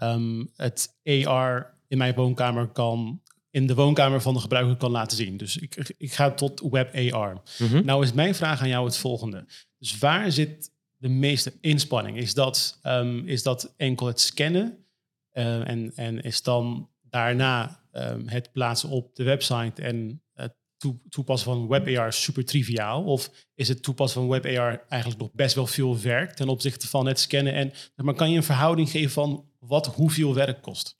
ehm, 0.01 0.45
het 0.55 0.99
AR 1.03 1.79
in 1.87 1.97
mijn 1.97 2.13
woonkamer 2.13 2.67
kan, 2.67 3.21
in 3.49 3.67
de 3.67 3.75
woonkamer 3.75 4.21
van 4.21 4.33
de 4.33 4.39
gebruiker 4.39 4.75
kan 4.75 4.91
laten 4.91 5.17
zien. 5.17 5.37
Dus 5.37 5.57
ik, 5.57 5.93
ik 5.97 6.13
ga 6.13 6.31
tot 6.31 6.61
web 6.69 7.13
AR. 7.13 7.41
Mhm. 7.59 7.85
Nou 7.85 8.03
is 8.03 8.13
mijn 8.13 8.35
vraag 8.35 8.61
aan 8.61 8.67
jou 8.67 8.85
het 8.85 8.97
volgende. 8.97 9.45
Dus 9.77 9.97
waar 9.97 10.31
zit 10.31 10.71
de 10.97 11.09
meeste 11.09 11.53
inspanning? 11.61 12.17
Is 12.17 12.33
dat, 12.33 12.79
ehm, 12.81 13.27
is 13.27 13.43
dat 13.43 13.73
enkel 13.77 14.07
het 14.07 14.19
scannen 14.19 14.85
eh, 15.31 15.67
en, 15.67 15.91
en 15.95 16.21
is 16.21 16.41
dan 16.41 16.89
daarna 17.01 17.79
ehm, 17.91 18.27
het 18.27 18.51
plaatsen 18.51 18.89
op 18.89 19.15
de 19.15 19.23
website 19.23 19.81
en 19.81 20.23
het 20.33 20.55
toe- 20.77 20.99
toepassen 21.09 21.51
van 21.53 21.67
WebAR 21.67 22.13
super 22.13 22.45
triviaal? 22.45 23.03
Of 23.03 23.31
is 23.55 23.67
het 23.67 23.83
toepassen 23.83 24.21
van 24.21 24.29
WebAR 24.29 24.83
eigenlijk 24.89 25.21
nog 25.21 25.31
best 25.33 25.55
wel 25.55 25.67
veel 25.67 25.99
werk 25.99 26.31
ten 26.31 26.49
opzichte 26.49 26.87
van 26.87 27.05
het 27.05 27.19
scannen? 27.19 27.53
En 27.53 27.73
maar 27.95 28.15
kan 28.15 28.31
je 28.31 28.37
een 28.37 28.43
verhouding 28.43 28.89
geven 28.89 29.11
van 29.11 29.49
wat 29.67 29.85
hoeveel 29.87 30.33
werk 30.33 30.61
kost? 30.61 30.97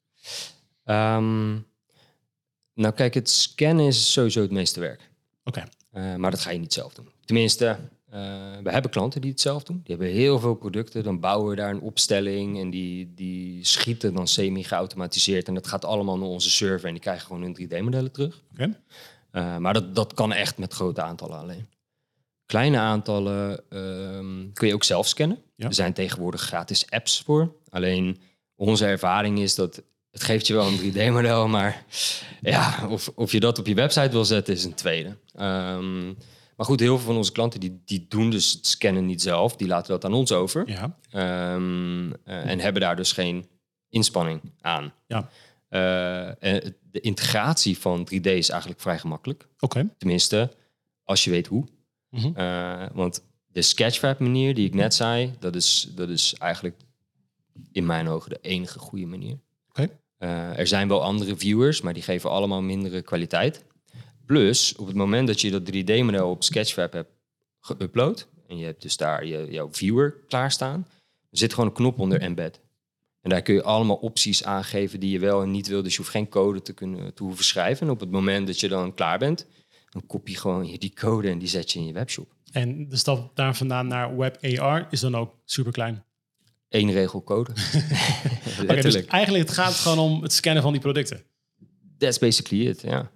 Ehm, 0.84 1.51
nou 2.74 2.94
kijk, 2.96 3.13
het 3.13 3.30
scannen 3.30 3.86
is 3.86 4.12
sowieso 4.13 4.41
het 4.41 4.51
meeste 4.51 4.80
werk. 4.80 5.10
Oké, 5.44 5.63
Eh, 5.91 6.15
maar 6.15 6.32
dat 6.32 6.39
ga 6.39 6.50
je 6.51 6.60
niet 6.60 6.74
zelf 6.74 6.94
doen. 6.94 7.10
Tenminste, 7.25 7.65
eh, 7.65 8.20
we 8.63 8.72
hebben 8.72 8.91
klanten 8.91 9.22
die 9.22 9.32
het 9.32 9.41
zelf 9.41 9.63
doen. 9.63 9.82
Die 9.84 9.96
hebben 9.96 10.13
heel 10.15 10.39
veel 10.39 10.56
producten. 10.56 11.03
Dan 11.03 11.20
bouwen 11.20 11.50
we 11.50 11.56
daar 11.56 11.70
een 11.70 11.82
opstelling 11.82 12.60
en 12.60 12.70
die, 12.70 13.13
die 13.13 13.65
schieten 13.65 14.13
dan 14.13 14.27
semi-geautomatiseerd. 14.27 15.48
En 15.48 15.53
dat 15.53 15.68
gaat 15.68 15.86
allemaal 15.86 16.18
naar 16.18 16.27
onze 16.27 16.50
server 16.50 16.88
en 16.88 16.94
die 16.94 17.01
krijgen 17.01 17.25
gewoon 17.25 17.41
hun 17.41 17.53
3D-modellen 17.53 18.12
terug. 18.12 18.41
oké. 18.51 18.80
Eh, 19.32 19.58
maar 19.58 19.74
dat, 19.74 19.96
dat 19.96 20.13
kan 20.13 20.34
echt 20.34 20.58
met 20.58 20.74
grote 20.74 21.01
aantallen 21.01 21.38
alleen. 21.39 21.68
Kleine 22.46 22.77
aantallen 22.77 23.63
ehm, 23.70 24.51
kun 24.53 24.68
je 24.68 24.74
ook 24.74 24.84
zelf 24.84 25.08
scannen. 25.08 25.44
Ja. 25.56 25.68
Er 25.68 25.74
zijn 25.74 25.94
tegenwoordig 25.94 26.41
gratis 26.41 26.89
apps 26.89 27.22
voor. 27.22 27.56
Alleen 27.70 28.22
onze 28.68 28.86
ervaring 28.86 29.39
is 29.39 29.56
dat 29.56 29.82
het 30.12 30.24
geeft 30.24 30.48
je 30.48 30.53
wel 30.53 30.68
een 30.68 30.80
3D-model, 30.94 31.48
maar 31.48 31.86
ja, 32.41 32.88
of, 32.89 33.12
of 33.15 33.32
je 33.32 33.39
dat 33.39 33.60
op 33.60 33.68
je 33.68 33.74
website 33.74 34.10
wil 34.10 34.25
zetten 34.25 34.53
is 34.53 34.63
een 34.63 34.74
tweede. 34.74 35.18
Ehm, 35.36 36.06
maar 36.56 36.65
goed, 36.65 36.80
heel 36.80 36.98
veel 36.98 37.06
van 37.06 37.15
onze 37.15 37.32
klanten 37.32 37.60
die, 37.60 37.82
die 37.86 38.06
doen 38.10 38.30
dus 38.30 38.51
het 38.51 38.68
scannen 38.68 39.06
niet 39.06 39.22
zelf. 39.22 39.56
Die 39.56 39.68
laten 39.68 39.91
dat 39.91 40.06
aan 40.06 40.13
ons 40.13 40.32
over. 40.32 40.63
Ja, 40.70 40.98
Ehm, 41.10 42.12
eh, 42.24 42.46
en 42.50 42.60
hebben 42.60 42.82
daar 42.82 42.96
dus 42.96 43.12
geen 43.12 43.46
inspanning 43.89 44.41
aan. 44.62 44.94
ja. 45.08 45.30
En 46.39 46.75
de 46.91 47.00
integratie 47.00 47.77
van 47.77 48.03
3D 48.06 48.25
is 48.25 48.50
eigenlijk 48.50 48.82
vrij 48.82 49.00
gemakkelijk. 49.00 49.48
oké. 49.60 49.89
Tenminste, 49.98 50.51
als 51.03 51.24
je 51.24 51.29
weet 51.29 51.48
hoe. 51.48 51.66
Mhm. 52.09 52.31
Eh, 52.36 52.86
want 52.94 53.24
de 53.48 53.62
Sketchfab 53.62 54.20
manier 54.20 54.53
die 54.53 54.68
ik 54.68 54.74
net 54.74 54.94
zei, 54.94 55.33
dat 55.40 55.55
is, 55.55 55.88
dat 55.96 56.09
is 56.09 56.33
eigenlijk 56.33 56.75
in 57.72 57.85
mijn 57.85 58.07
ogen 58.07 58.29
de 58.29 58.40
enige 58.42 58.79
goede 58.79 59.05
manier. 59.05 59.40
Oké. 59.70 59.87
Eh, 60.18 60.59
er 60.59 60.68
zijn 60.68 60.87
wel 60.87 61.03
andere 61.03 61.37
viewers, 61.37 61.81
maar 61.81 61.94
die 61.94 62.03
geven 62.03 62.29
allemaal 62.29 62.61
mindere 62.61 63.01
kwaliteit. 63.01 63.64
Plus, 64.25 64.75
op 64.75 64.87
het 64.87 64.96
moment 64.96 65.27
dat 65.27 65.42
je 65.42 65.51
dat 65.51 65.66
3D-model 65.66 66.29
op 66.29 66.44
Sketchfab 66.44 66.94
hebt 66.94 67.11
geüpload, 67.59 68.27
en 68.48 68.57
je 68.57 68.66
hebt 68.66 68.81
dus 68.81 68.98
daar 68.98 69.25
je, 69.25 69.48
jouw 69.50 69.68
viewer 69.72 70.16
klaarstaan, 70.27 70.87
er 71.31 71.37
zit 71.37 71.53
gewoon 71.53 71.70
een 71.70 71.75
knop 71.75 72.00
onder 72.00 72.22
embed. 72.22 72.59
En 73.22 73.29
daar 73.29 73.42
kun 73.42 73.53
je 73.53 73.64
allemaal 73.64 73.96
opties 73.96 74.44
aangeven 74.44 75.00
die 75.00 75.11
je 75.11 75.20
wel 75.20 75.42
en 75.42 75.51
niet 75.51 75.68
wil. 75.68 75.83
Dus 75.83 75.92
je 75.92 75.98
hoeft 75.98 76.11
geen 76.11 76.29
code 76.29 76.61
te, 76.61 76.74
kunnen, 76.74 77.14
te 77.14 77.24
hoeven 77.24 77.46
schrijven. 77.46 77.87
En 77.87 77.94
op 77.94 78.00
het 78.00 78.11
moment 78.11 78.48
dat 78.48 78.59
je 78.59 78.68
dan 78.68 78.94
klaar 78.94 79.20
bent, 79.20 79.48
dan 79.90 80.05
kopie 80.07 80.33
je 80.33 80.40
gewoon 80.40 80.64
die 80.64 80.94
code 80.94 81.29
en 81.29 81.40
die 81.40 81.48
zet 81.48 81.72
je 81.72 81.79
in 81.79 81.85
je 81.85 81.94
webshop. 81.94 82.33
En 82.51 82.90
de 82.90 82.98
stap 82.98 83.35
daar 83.35 83.55
vandaan 83.55 83.87
naar 83.87 84.18
WebAR 84.18 84.87
is 84.90 85.00
dan 85.00 85.16
ook 85.16 85.35
super 85.46 85.72
klein. 85.72 86.03
Eén 86.72 86.92
regel 86.92 87.24
code. 87.24 87.51
Letterlijk. 88.57 88.81
dus 88.81 89.05
eigenlijk 89.05 89.48
het 89.48 89.57
gaat 89.57 89.74
gewoon 89.74 90.00
om 90.00 90.22
het 90.22 90.34
scannen 90.34 90.64
van 90.64 90.72
die 90.72 90.81
producten. 90.81 91.24
That's 91.98 92.20
basically 92.20 92.68
it, 92.68 92.81
ja. 92.81 93.12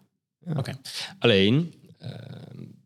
Oké. 0.58 0.80
Alleen, 1.20 1.74
eh, 2.00 2.12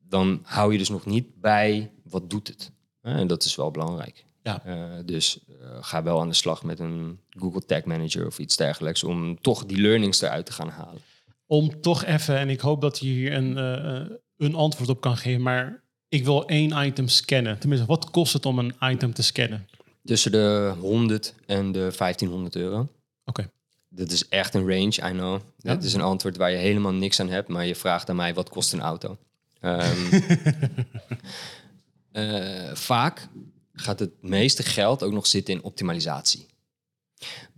dan 0.09 0.39
hou 0.43 0.71
je 0.71 0.77
dus 0.77 0.89
nog 0.89 1.05
niet 1.05 1.39
bij 1.41 1.91
wat 2.03 2.29
doet 2.29 2.47
het. 2.47 2.71
Eh, 3.01 3.13
En 3.15 3.27
dat 3.27 3.43
is 3.43 3.55
wel 3.55 3.71
belangrijk. 3.71 4.25
Ja. 4.43 4.61
Eh, 4.65 4.75
dus 5.05 5.39
eh, 5.47 5.77
ga 5.81 6.03
wel 6.03 6.19
aan 6.21 6.27
de 6.29 6.35
slag 6.35 6.63
met 6.63 6.79
een 6.79 7.19
Google 7.29 7.65
Tag 7.65 7.83
Manager 7.83 8.25
of 8.25 8.39
iets 8.39 8.57
dergelijks... 8.57 9.03
om 9.03 9.41
toch 9.41 9.65
die 9.65 9.77
learnings 9.81 10.21
eruit 10.21 10.45
te 10.45 10.51
gaan 10.51 10.69
halen. 10.69 11.01
Om 11.45 11.81
toch 11.81 12.05
even, 12.05 12.37
en 12.37 12.49
ik 12.49 12.59
hoop 12.59 12.81
dat 12.81 12.99
je 12.99 13.05
hier 13.05 13.33
een, 13.33 13.57
eh, 13.57 14.15
een 14.37 14.55
antwoord 14.55 14.89
op 14.89 15.01
kan 15.01 15.17
geven, 15.17 15.41
maar 15.41 15.83
ik 16.09 16.25
wil 16.25 16.47
één 16.47 16.85
item 16.85 17.07
scannen. 17.07 17.59
Tenminste, 17.59 17.87
wat 17.87 18.09
kost 18.09 18.33
het 18.33 18.45
om 18.45 18.59
een 18.59 18.75
item 18.81 19.13
te 19.13 19.23
scannen? 19.23 19.67
Tussen 20.09 20.31
de 20.31 20.73
100 20.79 21.33
en 21.45 21.71
de 21.71 21.79
1500 21.97 22.55
euro. 22.55 22.87
Oké. 23.25 23.51
Dat 23.89 24.11
is 24.11 24.27
echt 24.27 24.53
een 24.53 24.67
range, 24.67 25.09
I 25.09 25.11
know. 25.11 25.41
Ja. 25.57 25.73
Dat 25.73 25.83
is 25.83 25.93
een 25.93 26.01
antwoord 26.01 26.37
waar 26.37 26.51
je 26.51 26.57
helemaal 26.57 26.93
niks 26.93 27.19
aan 27.19 27.29
hebt, 27.29 27.47
maar 27.47 27.65
je 27.65 27.75
vraagt 27.75 28.09
aan 28.09 28.15
mij 28.15 28.33
wat 28.33 28.49
kost 28.49 28.73
een 28.73 28.81
auto. 28.81 29.17
Eh, 32.11 32.73
vaak 32.73 33.27
gaat 33.73 33.99
het 33.99 34.21
meeste 34.21 34.63
geld 34.63 35.03
ook 35.03 35.11
nog 35.11 35.27
zitten 35.27 35.53
in 35.53 35.63
optimalisatie. 35.63 36.47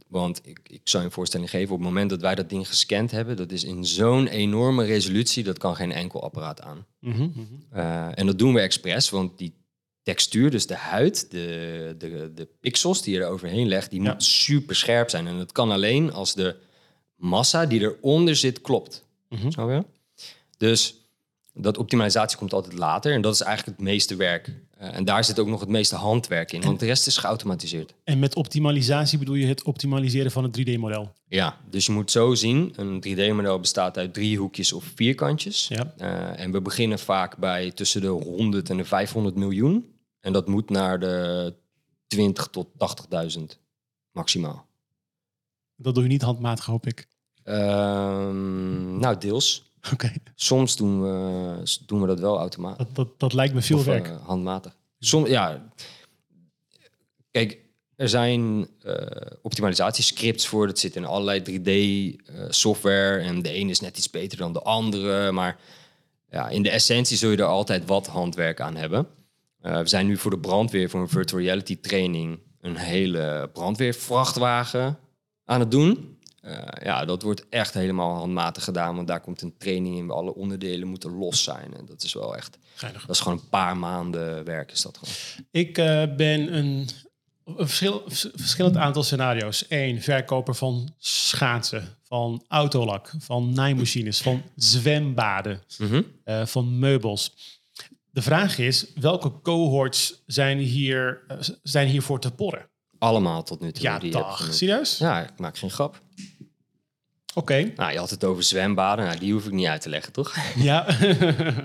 Want 0.08 0.42
ik, 0.44 0.60
ik 0.64 0.82
zou 0.84 1.04
je 1.04 1.10
een 1.10 1.16
voorstelling 1.16 1.50
geven, 1.50 1.74
op 1.74 1.80
het 1.80 1.88
moment 1.88 2.10
dat 2.10 2.22
wij 2.22 2.36
dat 2.36 2.50
ding 2.50 2.68
gescand 2.68 3.12
hebben, 3.12 3.38
dat 3.38 3.52
is 3.52 3.64
in 3.64 3.86
zo'n 3.86 4.28
enorme 4.28 4.86
resolutie, 4.86 5.44
dat 5.44 5.58
kan 5.58 5.76
geen 5.76 5.92
enkel 5.92 6.24
apparaat 6.24 6.62
aan. 6.62 6.86
Mhm. 7.00 7.30
Eh, 7.70 8.20
en 8.20 8.26
dat 8.26 8.40
doen 8.40 8.54
we 8.54 8.60
expres, 8.60 9.10
want 9.10 9.38
die 9.38 9.54
textuur, 10.04 10.52
dus 10.52 10.68
de 10.68 10.76
huid, 10.76 11.32
de, 11.32 11.96
de, 11.98 12.32
de 12.36 12.48
pixels 12.60 13.02
die 13.02 13.14
je 13.14 13.20
er 13.20 13.28
overheen 13.28 13.68
legt, 13.68 13.90
die 13.90 14.02
Ja. 14.02 14.12
moet 14.12 14.24
super 14.24 14.76
scherp 14.76 15.10
zijn. 15.10 15.28
En 15.28 15.38
dat 15.38 15.52
kan 15.52 15.72
alleen 15.72 16.14
als 16.14 16.34
de 16.34 16.56
massa 17.16 17.66
die 17.66 17.80
eronder 17.82 18.36
zit 18.36 18.62
klopt. 18.62 19.06
Mhm. 19.30 19.52
Snap 19.52 19.70
je? 19.70 19.84
Dus 20.58 20.96
dat 21.54 21.78
optimalisatie 21.78 22.38
komt 22.38 22.54
altijd 22.54 22.74
later. 22.78 23.14
En 23.14 23.22
dat 23.22 23.34
is 23.34 23.42
eigenlijk 23.42 23.78
het 23.78 23.88
meeste 23.88 24.16
werk. 24.16 24.50
Eh, 24.82 24.96
en 24.96 25.06
daar 25.06 25.24
zit 25.24 25.40
ook 25.40 25.48
nog 25.48 25.60
het 25.60 25.70
meeste 25.70 25.96
handwerk 25.96 26.52
in, 26.52 26.62
want 26.62 26.80
de 26.80 26.86
rest 26.86 27.08
is 27.08 27.18
geautomatiseerd. 27.18 27.94
En 28.04 28.20
met 28.20 28.36
optimalisatie 28.36 29.18
bedoel 29.18 29.36
je 29.36 29.46
het 29.46 29.64
optimaliseren 29.64 30.32
van 30.32 30.44
het 30.44 30.60
3D-model? 30.60 31.14
Ja, 31.28 31.58
dus 31.70 31.86
je 31.86 31.92
moet 31.92 32.12
zo 32.12 32.34
zien, 32.36 32.74
een 32.76 33.04
3D-model 33.08 33.60
bestaat 33.60 33.98
uit 33.98 34.14
drie 34.14 34.38
hoekjes 34.38 34.74
of 34.74 34.84
vierkantjes. 34.96 35.68
Ja. 35.68 35.94
Eh, 35.98 36.40
en 36.40 36.52
we 36.52 36.62
beginnen 36.62 37.00
vaak 37.00 37.38
bij 37.38 37.72
tussen 37.72 38.02
de 38.02 38.08
100 38.08 38.70
en 38.70 38.78
de 38.78 38.86
500 38.86 39.36
miljoen. 39.36 39.86
En 40.20 40.34
dat 40.34 40.48
moet 40.48 40.70
naar 40.70 41.00
de 41.00 41.54
20 42.08 42.48
tot 42.48 42.68
80.000 42.78 43.60
maximaal. 44.12 44.66
Dat 45.76 45.94
doe 45.94 46.04
je 46.04 46.10
niet 46.10 46.22
handmatig, 46.22 46.66
hoop 46.66 46.88
ik. 46.88 47.08
Ehm, 47.44 48.98
nou, 48.98 49.18
deels. 49.18 49.71
Oké, 49.94 50.12
Soms 50.36 50.76
doen 50.76 51.02
we, 51.02 51.78
doen 51.86 52.02
we 52.02 52.08
dat 52.08 52.20
wel 52.20 52.38
automatisch. 52.38 52.86
dat, 52.86 52.96
dat, 52.96 53.20
dat 53.20 53.34
lijkt 53.34 53.54
me 53.54 53.62
veel 53.62 53.78
Of, 53.78 53.86
werk. 53.86 54.08
eh, 54.08 54.26
handmatig. 54.26 54.76
Som, 55.00 55.28
ja, 55.28 55.70
kijk, 57.32 57.58
er 57.96 58.10
zijn 58.10 58.68
eh, 58.82 58.96
optimalisatiescripts 59.42 60.48
voor. 60.48 60.68
Dat 60.68 60.80
zit 60.80 60.96
in 60.96 61.06
allerlei 61.06 61.42
3D-software. 61.42 63.20
en 63.22 63.42
de 63.42 63.52
ene 63.52 63.70
is 63.70 63.80
net 63.80 63.98
iets 63.98 64.10
beter 64.10 64.38
dan 64.38 64.54
de 64.54 64.62
andere. 64.62 65.32
Maar 65.32 65.60
ja, 66.30 66.50
in 66.50 66.64
de 66.64 66.70
essentie 66.70 67.18
zul 67.18 67.30
je 67.32 67.38
er 67.38 67.44
altijd 67.44 67.86
wat 67.86 68.08
handwerk 68.08 68.62
aan 68.62 68.76
hebben. 68.76 69.08
Eh, 69.62 69.78
we 69.80 69.88
zijn 69.88 70.06
nu 70.08 70.18
voor 70.18 70.32
de 70.32 70.40
brandweer, 70.40 70.90
voor 70.90 71.02
een 71.02 71.10
virtual 71.10 71.42
reality 71.42 71.80
training... 71.80 72.40
een 72.62 72.76
hele 72.78 73.50
brandweervrachtwagen 73.54 74.98
aan 75.46 75.60
het 75.60 75.72
doen. 75.72 76.18
Eh, 76.42 76.58
ja, 76.84 77.06
dat 77.06 77.22
wordt 77.22 77.46
echt 77.50 77.74
helemaal 77.74 78.16
handmatig 78.16 78.64
gedaan. 78.64 78.96
Want 78.96 79.08
daar 79.08 79.22
komt 79.22 79.42
een 79.42 79.58
training 79.58 79.98
in. 79.98 80.12
Alle 80.12 80.36
onderdelen 80.36 80.88
moeten 80.88 81.12
los 81.12 81.44
zijn. 81.44 81.74
En 81.78 81.86
dat 81.86 82.04
is 82.04 82.14
wel 82.14 82.36
echt... 82.36 82.58
Geinig. 82.76 83.06
Dat 83.06 83.16
is 83.16 83.22
gewoon 83.22 83.38
een 83.38 83.50
paar 83.50 83.78
maanden 83.78 84.44
werk 84.44 84.72
is 84.72 84.82
dat 84.82 84.98
gewoon. 84.98 85.44
Ik 85.52 85.78
eh, 85.78 86.16
ben 86.16 86.56
een, 86.58 86.88
een 87.46 87.56
verschil, 87.68 88.02
vers- 88.08 88.30
verschillend 88.34 88.78
aantal 88.78 89.04
scenario's. 89.04 89.66
Eén, 89.70 90.02
verkoper 90.02 90.56
van 90.56 90.94
schaatsen, 90.98 91.98
van 92.04 92.44
autolak, 92.48 93.14
van 93.20 93.54
naaimachines, 93.54 94.22
van 94.22 94.42
zwembaden, 94.56 95.62
Mhm. 95.78 96.02
eh, 96.24 96.46
van 96.46 96.80
meubels. 96.80 97.34
De 98.12 98.22
vraag 98.22 98.58
is, 98.58 98.86
welke 98.96 99.42
cohorts 99.42 100.22
zijn, 100.26 100.58
hier, 100.58 101.22
zijn 101.64 101.88
hiervoor 101.88 102.20
te 102.20 102.32
porren? 102.32 102.70
Allemaal 102.98 103.44
tot 103.44 103.60
nu 103.62 103.72
toe. 103.72 103.84
Ja, 103.84 104.00
dag. 104.00 104.54
Serieus? 104.54 104.98
Ja, 104.98 105.22
ik 105.22 105.40
maak 105.40 105.58
geen 105.58 105.70
grap. 105.72 106.02
Oké. 107.34 107.72
Nou, 107.76 107.92
je 107.92 107.98
had 107.98 108.10
het 108.10 108.24
over 108.24 108.44
zwembaden. 108.44 109.06
Nou, 109.06 109.20
die 109.20 109.34
hoef 109.34 109.46
ik 109.46 109.52
niet 109.52 109.68
uit 109.68 109.82
te 109.82 109.90
leggen, 109.90 110.14
toch? 110.14 110.36
Ja. 110.56 110.86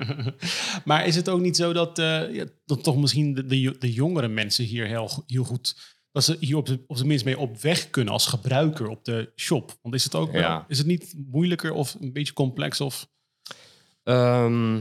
maar 0.84 1.06
is 1.06 1.16
het 1.16 1.28
ook 1.28 1.40
niet 1.40 1.56
zo 1.56 1.72
dat, 1.72 1.98
eh, 1.98 2.34
ja, 2.34 2.44
dat 2.64 2.82
toch 2.84 2.96
misschien 2.96 3.34
de, 3.34 3.46
de, 3.46 3.76
de 3.78 3.92
jongere 3.92 4.28
mensen 4.28 4.64
hier 4.64 4.86
heel, 4.86 5.24
heel 5.26 5.44
goed... 5.44 5.76
dat 6.12 6.24
ze 6.24 6.36
hier 6.40 6.56
op, 6.56 6.66
de, 6.66 6.84
op 6.86 6.96
zijn 6.96 7.08
minst 7.08 7.24
mee 7.24 7.38
op 7.38 7.60
weg 7.60 7.90
kunnen 7.90 8.12
als 8.12 8.26
gebruiker 8.26 8.88
op 8.88 9.04
de 9.04 9.32
shop? 9.36 9.78
Want 9.82 9.94
is 9.94 10.04
het 10.04 10.14
ook 10.14 10.32
wel- 10.32 10.64
is 10.68 10.78
het 10.78 10.86
niet 10.86 11.14
moeilijker 11.30 11.72
of 11.72 11.96
een 12.00 12.12
beetje 12.12 12.32
complex? 12.32 12.80
Of, 12.80 13.08
Ehm, 14.02 14.72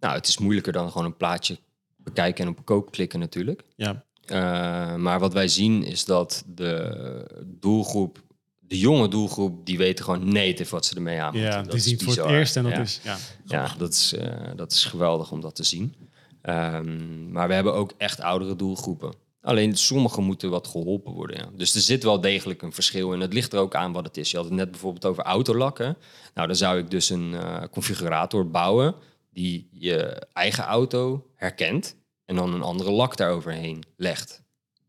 nou, 0.00 0.14
het 0.14 0.28
is 0.28 0.38
moeilijker 0.38 0.72
dan 0.72 0.90
gewoon 0.90 1.06
een 1.06 1.16
plaatje 1.16 1.58
bekijken 1.96 2.44
en 2.44 2.50
op 2.50 2.64
koop 2.64 2.90
klikken 2.92 3.18
natuurlijk. 3.18 3.62
ja. 3.76 4.06
Eh, 4.26 4.94
maar 4.94 5.18
wat 5.20 5.32
wij 5.32 5.48
zien 5.48 5.82
is 5.84 6.04
dat 6.04 6.44
de 6.46 7.42
doelgroep, 7.46 8.22
de 8.68 8.78
jonge 8.78 9.08
doelgroep, 9.08 9.66
die 9.66 9.78
weten 9.78 10.04
gewoon 10.04 10.32
native 10.32 10.70
wat 10.70 10.86
ze 10.86 10.94
ermee 10.94 11.20
aan 11.20 11.32
moeten. 11.32 11.50
ja, 11.50 11.62
Dat 11.62 11.74
is 11.74 11.86
niet 11.86 12.02
voor 12.02 12.16
het 12.16 12.24
eerst 12.26 12.56
en 12.56 12.62
dat 12.62 12.72
Ja. 12.72 12.80
is... 12.80 13.00
Ja, 13.04 13.16
Ja, 13.44 13.74
dat 13.78 13.92
is, 13.92 14.12
eh, 14.12 14.50
dat 14.56 14.72
is 14.72 14.84
geweldig 14.84 15.32
om 15.32 15.40
dat 15.40 15.54
te 15.54 15.64
zien. 15.64 15.94
Ehm, 16.42 17.30
maar 17.32 17.48
we 17.48 17.54
hebben 17.54 17.74
ook 17.74 17.92
echt 17.96 18.20
oudere 18.20 18.56
doelgroepen. 18.56 19.12
Alleen 19.40 19.76
sommige 19.76 20.20
moeten 20.20 20.50
wat 20.50 20.66
geholpen 20.66 21.12
worden. 21.12 21.36
Ja. 21.36 21.50
Dus 21.56 21.74
er 21.74 21.80
zit 21.80 22.02
wel 22.02 22.20
degelijk 22.20 22.62
een 22.62 22.72
verschil. 22.72 23.12
En 23.12 23.20
het 23.20 23.32
ligt 23.32 23.52
er 23.52 23.58
ook 23.58 23.74
aan 23.74 23.92
wat 23.92 24.04
het 24.04 24.16
is. 24.16 24.30
Je 24.30 24.36
had 24.36 24.46
het 24.46 24.54
net 24.54 24.70
bijvoorbeeld 24.70 25.04
over 25.04 25.22
autolakken. 25.22 25.96
Nou, 26.34 26.46
dan 26.46 26.56
zou 26.56 26.78
ik 26.78 26.90
dus 26.90 27.10
een 27.10 27.34
eh, 27.34 27.62
configurator 27.70 28.50
bouwen 28.50 28.94
die 29.32 29.68
je 29.72 30.26
eigen 30.32 30.64
auto 30.64 31.26
herkent 31.34 31.96
en 32.24 32.36
dan 32.36 32.54
een 32.54 32.62
andere 32.62 32.90
lak 32.90 33.16
daaroverheen 33.16 33.82
legt. 33.96 34.42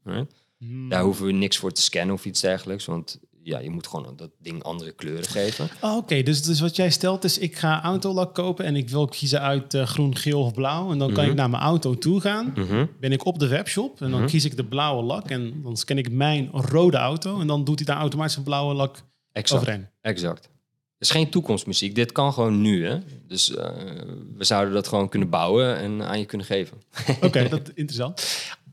Right? 0.04 0.34
Hmm. 0.58 0.90
Daar 0.90 1.04
hoeven 1.04 1.26
we 1.26 1.32
niks 1.32 1.58
voor 1.58 1.72
te 1.72 1.82
scannen 1.82 2.16
of 2.16 2.26
iets 2.26 2.42
dergelijks, 2.42 2.86
want 2.86 3.20
ja, 3.50 3.60
je 3.60 3.70
moet 3.70 3.88
gewoon 3.88 4.14
dat 4.16 4.30
ding 4.42 4.64
andere 4.64 4.92
kleuren 4.92 5.26
geven. 5.30 5.70
Oh, 5.82 5.96
Oké, 5.98 6.24
dus, 6.24 6.42
dus 6.44 6.60
wat 6.60 6.76
jij 6.76 6.90
stelt 6.90 7.24
is, 7.24 7.38
ik 7.38 7.56
ga 7.58 7.82
autolak 7.84 8.34
kopen 8.34 8.66
en 8.66 8.76
ik 8.76 8.90
wil 8.90 9.08
kiezen 9.08 9.42
uit 9.42 9.74
eh, 9.74 9.86
groen, 9.86 10.16
geel 10.16 10.42
of 10.42 10.54
blauw. 10.54 10.92
En 10.92 10.98
dan 10.98 11.08
kan 11.14 11.22
Mhm. 11.24 11.32
ik 11.32 11.38
naar 11.38 11.50
mijn 11.50 11.64
auto 11.64 11.98
toe 11.98 12.22
gaan. 12.22 12.54
Mhm. 12.56 12.86
Ben 13.00 13.12
ik 13.12 13.26
op 13.26 13.40
de 13.40 13.48
webshop 13.48 14.02
en 14.02 14.12
dan 14.12 14.20
Mhm. 14.20 14.30
kies 14.30 14.46
ik 14.46 14.56
de 14.56 14.64
blauwe 14.66 15.04
lak. 15.04 15.30
En 15.30 15.62
dan 15.64 15.78
scan 15.78 15.98
ik 15.98 16.12
mijn 16.12 16.50
rode 16.52 16.98
auto. 16.98 17.40
En 17.40 17.48
dan 17.48 17.64
doet 17.64 17.78
hij 17.80 17.86
daar 17.88 17.98
automatisch 17.98 18.36
een 18.36 18.44
blauwe 18.44 18.74
lak 18.74 19.04
Exact. 19.32 19.62
overheen. 19.62 19.88
Exact. 20.02 20.44
Het 20.44 21.08
is 21.08 21.14
geen 21.14 21.30
toekomstmuziek. 21.30 21.96
Dit 21.96 22.12
kan 22.12 22.34
gewoon 22.34 22.62
nu. 22.62 22.86
Hè? 22.86 22.98
Dus 23.28 23.56
eh, 23.56 23.66
we 24.36 24.44
zouden 24.44 24.74
dat 24.74 24.88
gewoon 24.88 25.10
kunnen 25.10 25.30
bouwen 25.30 25.78
en 25.78 26.02
aan 26.08 26.20
je 26.20 26.26
kunnen 26.26 26.48
geven. 26.48 26.78
Oké, 27.22 27.48
dat 27.50 27.62
is 27.68 27.74
interessant. 27.74 28.28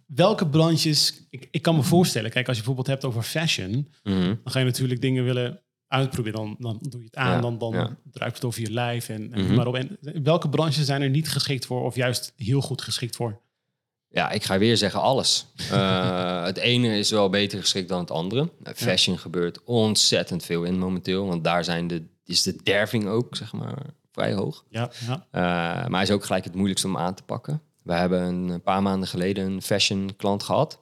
Welke 0.06 0.48
branches, 0.48 1.26
ik, 1.30 1.48
ik 1.50 1.62
kan 1.62 1.76
me 1.76 1.82
voorstellen, 1.82 2.30
kijk, 2.30 2.48
als 2.48 2.56
je 2.56 2.62
bijvoorbeeld 2.62 2.96
hebt 2.96 3.04
over 3.04 3.22
fashion, 3.22 3.88
Mhm. 4.02 4.20
dan 4.24 4.38
ga 4.52 4.58
je 4.58 4.64
natuurlijk 4.64 5.00
dingen 5.00 5.24
willen 5.24 5.60
uitproberen. 5.88 6.38
Dan, 6.40 6.56
dan 6.58 6.78
doe 6.80 7.00
je 7.00 7.06
het 7.06 7.16
aan, 7.16 7.30
Ja, 7.32 7.40
dan, 7.40 7.58
dan 7.58 7.72
ja. 7.72 7.96
druipt 8.10 8.34
het 8.36 8.44
over 8.44 8.60
je 8.60 8.70
lijf 8.72 9.08
en, 9.08 9.32
en 9.32 9.44
Mhm. 9.44 9.54
maar 9.54 9.66
op. 9.66 9.74
En 9.74 9.98
welke 10.22 10.48
branches 10.48 10.84
zijn 10.86 11.02
er 11.02 11.10
niet 11.10 11.28
geschikt 11.28 11.66
voor 11.66 11.84
of 11.84 11.94
juist 11.94 12.32
heel 12.36 12.60
goed 12.60 12.82
geschikt 12.82 13.16
voor? 13.16 13.40
Ja, 14.08 14.30
ik 14.30 14.44
ga 14.44 14.58
weer 14.58 14.76
zeggen 14.76 15.00
alles. 15.00 15.46
Eh, 15.70 16.44
het 16.50 16.56
ene 16.56 16.98
is 16.98 17.10
wel 17.10 17.28
beter 17.30 17.60
geschikt 17.60 17.88
dan 17.88 17.98
het 18.00 18.10
andere. 18.10 18.50
Eh, 18.62 18.72
Fashion 18.74 19.18
gebeurt 19.18 19.64
ontzettend 19.64 20.44
veel 20.44 20.64
in 20.64 20.78
momenteel. 20.78 21.26
Want 21.26 21.44
daar 21.44 21.64
zijn 21.64 21.86
de, 21.88 22.02
is 22.24 22.42
de 22.42 22.56
derving 22.62 23.06
ook, 23.06 23.36
zeg 23.36 23.52
maar, 23.52 23.82
vrij 24.12 24.32
hoog. 24.34 24.64
Ja, 24.70 24.90
ja. 25.06 25.26
Eh, 25.30 25.40
maar 25.88 25.90
hij 25.90 26.02
is 26.02 26.10
ook 26.10 26.24
gelijk 26.24 26.44
het 26.44 26.54
moeilijkste 26.54 26.86
om 26.88 26.96
aan 26.96 27.14
te 27.14 27.22
pakken. 27.22 27.60
We 27.86 27.92
hebben 27.92 28.22
een 28.22 28.62
paar 28.62 28.82
maanden 28.82 29.08
geleden 29.08 29.44
een 29.44 29.62
fashion 29.62 30.16
klant 30.16 30.42
gehad. 30.42 30.78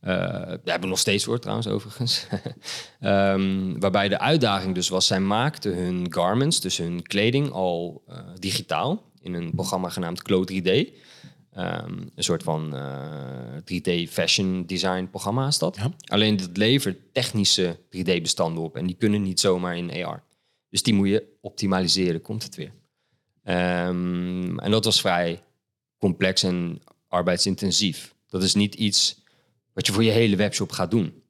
Eh 0.00 0.12
daar 0.12 0.60
hebben 0.64 0.80
we 0.80 0.86
nog 0.86 0.98
steeds 0.98 1.24
voor 1.24 1.38
trouwens 1.38 1.68
overigens. 1.68 2.26
Ehm, 3.00 3.78
waarbij 3.78 4.08
de 4.08 4.18
uitdaging 4.18 4.74
dus 4.74 4.88
was, 4.88 5.06
zij 5.06 5.20
maakten 5.20 5.76
hun 5.76 6.12
garments, 6.12 6.60
dus 6.60 6.76
hun 6.76 7.02
kleding, 7.02 7.50
al 7.50 8.02
eh, 8.06 8.18
digitaal. 8.38 9.02
In 9.20 9.34
een 9.34 9.54
programma 9.54 9.88
genaamd 9.88 10.22
Clo 10.22 10.44
3D. 10.44 10.88
Ehm, 11.52 11.92
een 12.14 12.24
soort 12.24 12.42
van 12.42 12.76
eh, 12.76 13.56
3D 13.64 14.10
fashion 14.10 14.66
design 14.66 15.08
programma 15.10 15.46
is 15.46 15.58
dat. 15.58 15.76
Ja. 15.76 15.90
Alleen 16.04 16.36
dat 16.36 16.56
levert 16.56 16.98
technische 17.12 17.78
3D 17.90 18.22
bestanden 18.22 18.62
op. 18.62 18.76
En 18.76 18.86
die 18.86 18.96
kunnen 18.96 19.22
niet 19.22 19.40
zomaar 19.40 19.76
in 19.76 20.04
AR. 20.04 20.22
Dus 20.70 20.82
die 20.82 20.94
moet 20.94 21.08
je 21.08 21.36
optimaliseren, 21.40 22.20
komt 22.20 22.42
het 22.42 22.54
weer. 22.54 22.72
Ehm, 23.42 24.58
en 24.58 24.70
dat 24.70 24.84
was 24.84 25.00
vrij 25.00 25.42
complex 25.98 26.42
en 26.42 26.82
arbeidsintensief. 27.08 28.14
Dat 28.28 28.42
is 28.42 28.54
niet 28.54 28.74
iets 28.74 29.24
wat 29.72 29.86
je 29.86 29.92
voor 29.92 30.04
je 30.04 30.10
hele 30.10 30.36
webshop 30.36 30.72
gaat 30.72 30.90
doen. 30.90 31.22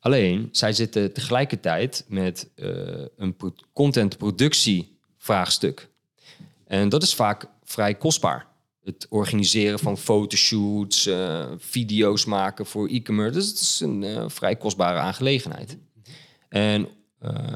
Alleen, 0.00 0.48
zij 0.52 0.72
zitten 0.72 1.12
tegelijkertijd 1.12 2.04
met 2.08 2.50
eh, 2.54 2.68
een 3.16 3.36
pro- 3.36 3.54
contentproductievraagstuk. 3.72 5.88
En 6.66 6.88
dat 6.88 7.02
is 7.02 7.14
vaak 7.14 7.46
vrij 7.64 7.94
kostbaar. 7.94 8.46
Het 8.84 9.06
organiseren 9.08 9.78
van 9.78 9.98
fotoshoots, 9.98 11.06
eh, 11.06 11.50
video's 11.58 12.24
maken 12.24 12.66
voor 12.66 12.88
e-commerce. 12.88 13.38
Dus 13.38 13.48
het 13.48 13.60
is 13.60 13.80
een 13.80 14.02
eh, 14.02 14.24
vrij 14.28 14.56
kostbare 14.56 14.98
aangelegenheid. 14.98 15.78
En 16.48 16.88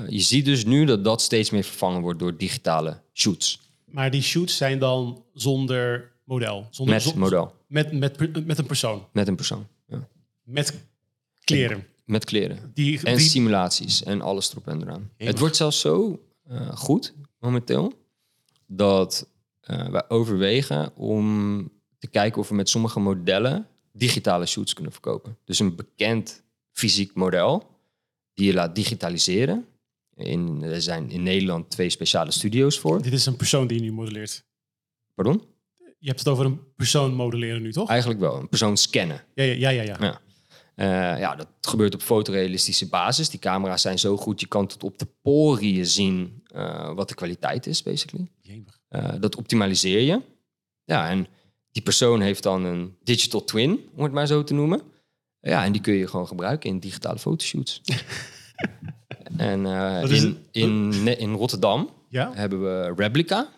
je 0.09 0.21
ziet 0.21 0.45
dus 0.45 0.65
nu 0.65 0.85
dat 0.85 1.05
dat 1.05 1.23
steeds 1.23 1.51
meer 1.51 1.63
vervangen 1.63 2.01
wordt 2.01 2.19
door 2.19 2.37
digitale 2.37 3.01
shoots. 3.13 3.61
Maar 3.85 4.11
die 4.11 4.23
shoots 4.23 4.57
zijn 4.57 4.79
dan 4.79 5.25
zonder 5.35 6.12
model. 6.33 6.67
Zonder, 6.71 6.95
Met 6.95 7.15
model, 7.15 7.55
Met, 7.67 7.93
met, 7.93 8.47
met 8.47 8.59
een 8.59 8.67
persoon. 8.67 9.07
met 9.13 9.29
een 9.29 9.37
persoon. 9.37 9.67
Ja. 9.87 10.09
Met 10.43 10.75
kleren. 11.45 11.87
Met 12.05 12.25
kleren. 12.25 12.71
Die, 12.75 13.01
En 13.03 13.17
die, 13.17 13.29
simulaties 13.29 14.03
en 14.03 14.21
alles 14.21 14.51
erop 14.51 14.67
en 14.69 14.83
eraan. 14.83 15.11
Het 15.17 15.39
wordt 15.39 15.57
zelfs 15.57 15.81
zo 15.81 16.23
eh, 16.49 16.77
goed 16.77 17.15
momenteel 17.39 17.93
dat 18.67 19.27
eh 19.61 19.89
wij 19.89 20.09
overwegen 20.09 20.97
om 20.97 21.71
te 21.99 22.07
kijken 22.09 22.41
of 22.41 22.49
we 22.49 22.55
met 22.55 22.69
sommige 22.69 23.01
modellen 23.01 23.67
digitale 23.93 24.47
shoots 24.47 24.73
kunnen 24.75 24.93
verkopen. 24.93 25.37
Dus 25.45 25.59
een 25.59 25.75
bekend 25.77 26.43
fysiek 26.73 27.15
model 27.15 27.67
die 28.35 28.47
je 28.47 28.55
laat 28.55 28.75
digitaliseren. 28.75 29.67
In, 30.15 30.63
er 30.63 30.83
zijn 30.83 31.11
in 31.11 31.23
Nederland 31.23 31.71
twee 31.71 31.91
speciale 31.91 32.31
studio's 32.31 32.79
voor. 32.79 33.03
dit 33.03 33.13
is 33.13 33.27
een 33.27 33.37
persoon 33.37 33.67
die 33.67 33.77
je 33.77 33.83
nu 33.83 33.93
modelleert. 33.93 34.45
Pardon? 35.15 35.43
Je 36.03 36.09
hebt 36.09 36.19
het 36.19 36.29
over 36.29 36.45
een 36.45 36.61
persoon 36.77 37.15
modelleren 37.15 37.63
nu, 37.63 37.73
toch? 37.73 37.89
Eigenlijk 37.89 38.21
wel. 38.21 38.37
Een 38.37 38.49
persoon 38.49 38.77
scannen. 38.77 39.25
Ja, 39.35 39.45
ja, 39.45 39.53
ja. 39.53 39.71
ja, 39.71 39.83
ja. 39.83 39.97
Ja. 40.01 40.21
Eh, 40.75 41.19
ja, 41.19 41.37
dat 41.37 41.49
gebeurt 41.61 41.95
op 41.95 42.03
fotorealistische 42.03 42.89
basis. 42.89 43.29
Die 43.29 43.41
camera's 43.41 43.83
zijn 43.83 43.99
zo 43.99 44.17
goed, 44.17 44.41
je 44.41 44.47
kan 44.47 44.67
tot 44.67 44.83
op 44.83 44.99
de 44.99 45.07
poriën 45.23 45.87
zien 45.87 46.43
eh, 46.47 46.95
wat 46.95 47.09
de 47.09 47.15
kwaliteit 47.15 47.67
is, 47.67 47.83
basically. 47.83 48.29
Eh, 48.89 49.13
dat 49.21 49.37
optimaliseer 49.37 50.01
je. 50.01 50.21
Ja, 50.85 51.11
en 51.11 51.27
die 51.71 51.83
persoon 51.83 52.21
heeft 52.21 52.43
dan 52.43 52.65
een 52.65 52.97
digital 53.03 53.45
twin, 53.45 53.81
om 53.95 54.03
het 54.03 54.13
maar 54.13 54.27
zo 54.27 54.45
te 54.45 54.55
noemen. 54.55 54.83
Ja, 55.41 55.65
en 55.65 55.73
die 55.73 55.81
kun 55.81 55.95
je 55.95 56.07
gewoon 56.07 56.27
gebruiken 56.27 56.71
in 56.71 56.79
digitale 56.79 57.19
fotoshoots. 57.19 57.81
en 59.37 59.67
in, 60.11 60.47
in, 60.51 61.19
in 61.19 61.33
Rotterdam 61.33 61.91
Ja? 62.09 62.31
hebben 62.35 62.63
we 62.63 62.93
Replica. 62.97 63.49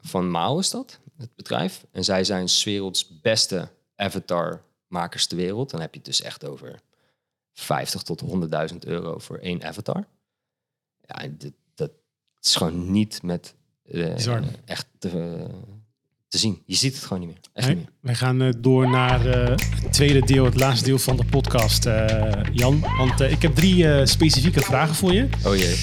Van 0.00 0.30
Mao 0.30 0.58
is 0.58 0.70
dat, 0.70 1.00
het 1.24 1.34
bedrijf. 1.36 1.86
En 1.90 2.04
zij 2.04 2.24
zijn 2.24 2.48
's 2.48 2.64
werelds 2.64 3.20
beste 3.20 3.68
avatar-makers 3.96 5.26
ter 5.26 5.36
wereld. 5.36 5.70
Dan 5.70 5.80
heb 5.80 5.90
je 5.90 5.96
het 5.96 6.06
dus 6.06 6.22
echt 6.22 6.44
over 6.44 6.80
50 7.52 8.02
tot 8.02 8.22
100.000 8.70 8.78
euro 8.78 9.18
voor 9.18 9.38
één 9.38 9.64
avatar. 9.64 10.06
Ja, 11.00 11.28
dit, 11.30 11.52
dat 11.74 11.90
is 12.40 12.56
gewoon 12.56 12.90
niet 12.90 13.22
met 13.22 13.54
eh, 13.84 14.14
Bizar. 14.14 14.42
echt 14.64 14.86
te, 14.98 15.46
te 16.34 16.40
zien. 16.40 16.62
Je 16.66 16.74
ziet 16.74 16.94
het 16.94 17.02
gewoon 17.02 17.18
niet 17.18 17.28
meer. 17.28 17.38
Echt 17.52 17.66
Wij, 17.66 17.74
niet 17.74 17.84
meer. 17.84 17.94
wij 18.00 18.14
gaan 18.14 18.42
eh, 18.42 18.52
door 18.58 18.90
naar 18.90 19.26
eh, 19.26 19.56
het 19.82 19.92
tweede 19.92 20.20
deel, 20.20 20.44
het 20.44 20.56
laatste 20.56 20.84
deel 20.84 20.98
van 20.98 21.16
de 21.16 21.24
podcast, 21.24 21.86
eh, 21.86 22.32
Jan. 22.52 22.80
Want 22.98 23.20
ik 23.20 23.42
heb 23.42 23.54
drie 23.54 24.06
specifieke 24.06 24.60
vragen 24.60 24.94
voor 24.94 25.12
je. 25.12 25.28
Oh 25.44 25.56
jee, 25.56 25.76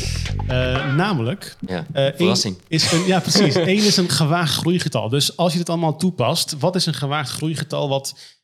namelijk, 0.96 1.56
ja. 1.68 1.86
Verrassing. 1.94 2.58
is 2.68 2.92
een, 2.92 3.06
ja 3.06 3.20
precies, 3.20 3.56
Eén 3.74 3.84
is 3.84 3.98
een 3.98 4.10
gewaagd 4.10 4.54
groeigetal. 4.54 5.10
Dus 5.10 5.38
als 5.38 5.52
je 5.52 5.58
dit 5.58 5.70
allemaal 5.70 5.98
toepast, 5.98 6.60
wat 6.60 6.76
is 6.76 6.86
een 6.86 6.94
gewaagd 6.94 7.30
groeigetal 7.30 7.90
wat 7.90 8.40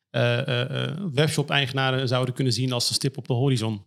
webshop-eigenaren 1.13 2.07
zouden 2.07 2.33
kunnen 2.33 2.53
zien 2.53 2.71
als 2.71 2.89
een 2.89 2.95
stip 2.95 3.17
op 3.17 3.27
de 3.27 3.33
horizon? 3.33 3.85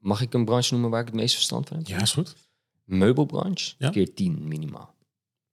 Mag 0.00 0.20
ik 0.20 0.34
een 0.34 0.44
branche 0.44 0.72
noemen 0.72 0.90
waar 0.90 1.00
ik 1.00 1.06
het 1.06 1.14
meest 1.14 1.34
verstand 1.34 1.68
van 1.68 1.76
heb? 1.76 1.86
Ja, 1.86 2.00
is 2.00 2.12
goed. 2.12 2.34
Meubelbranche, 2.90 3.74
Ja. 3.78 3.90
keer 3.90 4.14
10 4.14 4.48
minimaal. 4.48 4.94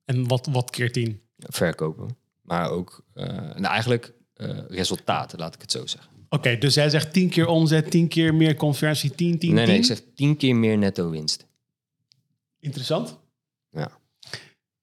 En 0.06 0.28
wat, 0.28 0.48
wat 0.52 0.70
keer 0.70 0.92
tien? 0.92 1.22
Verkopen. 1.38 2.18
Maar 2.42 2.70
ook 2.70 3.04
eh, 3.14 3.26
nou, 3.36 3.66
eigenlijk 3.66 4.14
eh, 4.34 4.58
resultaten, 4.70 5.40
laat 5.40 5.56
ik 5.56 5.62
het 5.62 5.72
zo 5.72 5.86
zeggen. 5.86 6.12
Oké, 6.30 6.58
dus 6.58 6.74
jij 6.74 6.90
zegt 6.90 7.14
tien 7.14 7.30
keer 7.30 7.48
omzet, 7.48 7.92
tien 7.92 8.08
keer 8.08 8.36
meer 8.36 8.56
conversie, 8.56 9.10
tien, 9.10 9.40
tien, 9.40 9.54
nee, 9.54 9.64
tien. 9.64 9.68
nee, 9.74 9.78
ik 9.78 9.86
zeg 9.86 10.02
10 10.16 10.38
keer 10.38 10.56
meer 10.56 10.78
netto 10.78 11.10
winst. 11.10 11.46
Interessant. 12.60 13.18
Ja. 13.72 13.92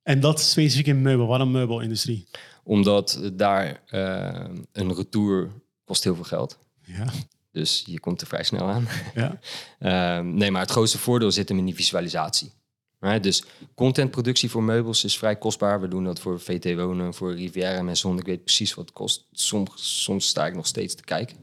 En 0.03 0.21
dat 0.21 0.39
is 0.39 0.51
specifiek 0.51 0.87
in 0.87 1.03
meubel. 1.03 1.27
Waarom 1.27 1.51
meubelindustrie? 1.51 2.27
Omdat 2.65 3.31
daar 3.33 3.83
eh, 3.87 4.45
een 4.73 4.95
retour 4.95 5.51
kost 5.85 6.05
heel 6.05 6.15
veel 6.15 6.25
geld. 6.25 6.59
Ja. 6.85 7.07
Dus 7.55 7.83
je 7.87 8.01
komt 8.01 8.21
er 8.21 8.27
vrij 8.27 8.43
snel 8.43 8.69
aan. 8.69 8.89
ja. 9.15 9.39
Ehm, 9.79 10.35
nee, 10.35 10.51
maar 10.51 10.61
het 10.61 10.71
grootste 10.71 10.99
voordeel 10.99 11.31
zit 11.31 11.49
hem 11.49 11.59
in 11.59 11.65
die 11.65 11.75
visualisatie. 11.75 12.53
Right? 12.99 13.23
Dus 13.23 13.45
contentproductie 13.75 14.51
voor 14.51 14.63
meubels 14.63 15.05
is 15.05 15.19
vrij 15.19 15.37
kostbaar. 15.37 15.81
We 15.81 15.89
doen 15.89 16.05
dat 16.05 16.21
voor 16.21 16.41
VT 16.41 16.75
Wonen, 16.75 17.15
voor 17.15 17.35
Riviera 17.35 17.77
en 17.77 17.85
Maison. 17.85 18.19
Ik 18.19 18.27
weet 18.27 18.45
precies 18.45 18.75
wat 18.75 18.85
het 18.85 18.95
kost. 18.95 19.27
Soms, 19.33 19.71
soms 20.03 20.29
sta 20.29 20.47
ik 20.47 20.55
nog 20.55 20.67
steeds 20.67 20.95
te 20.95 21.03
kijken. 21.03 21.37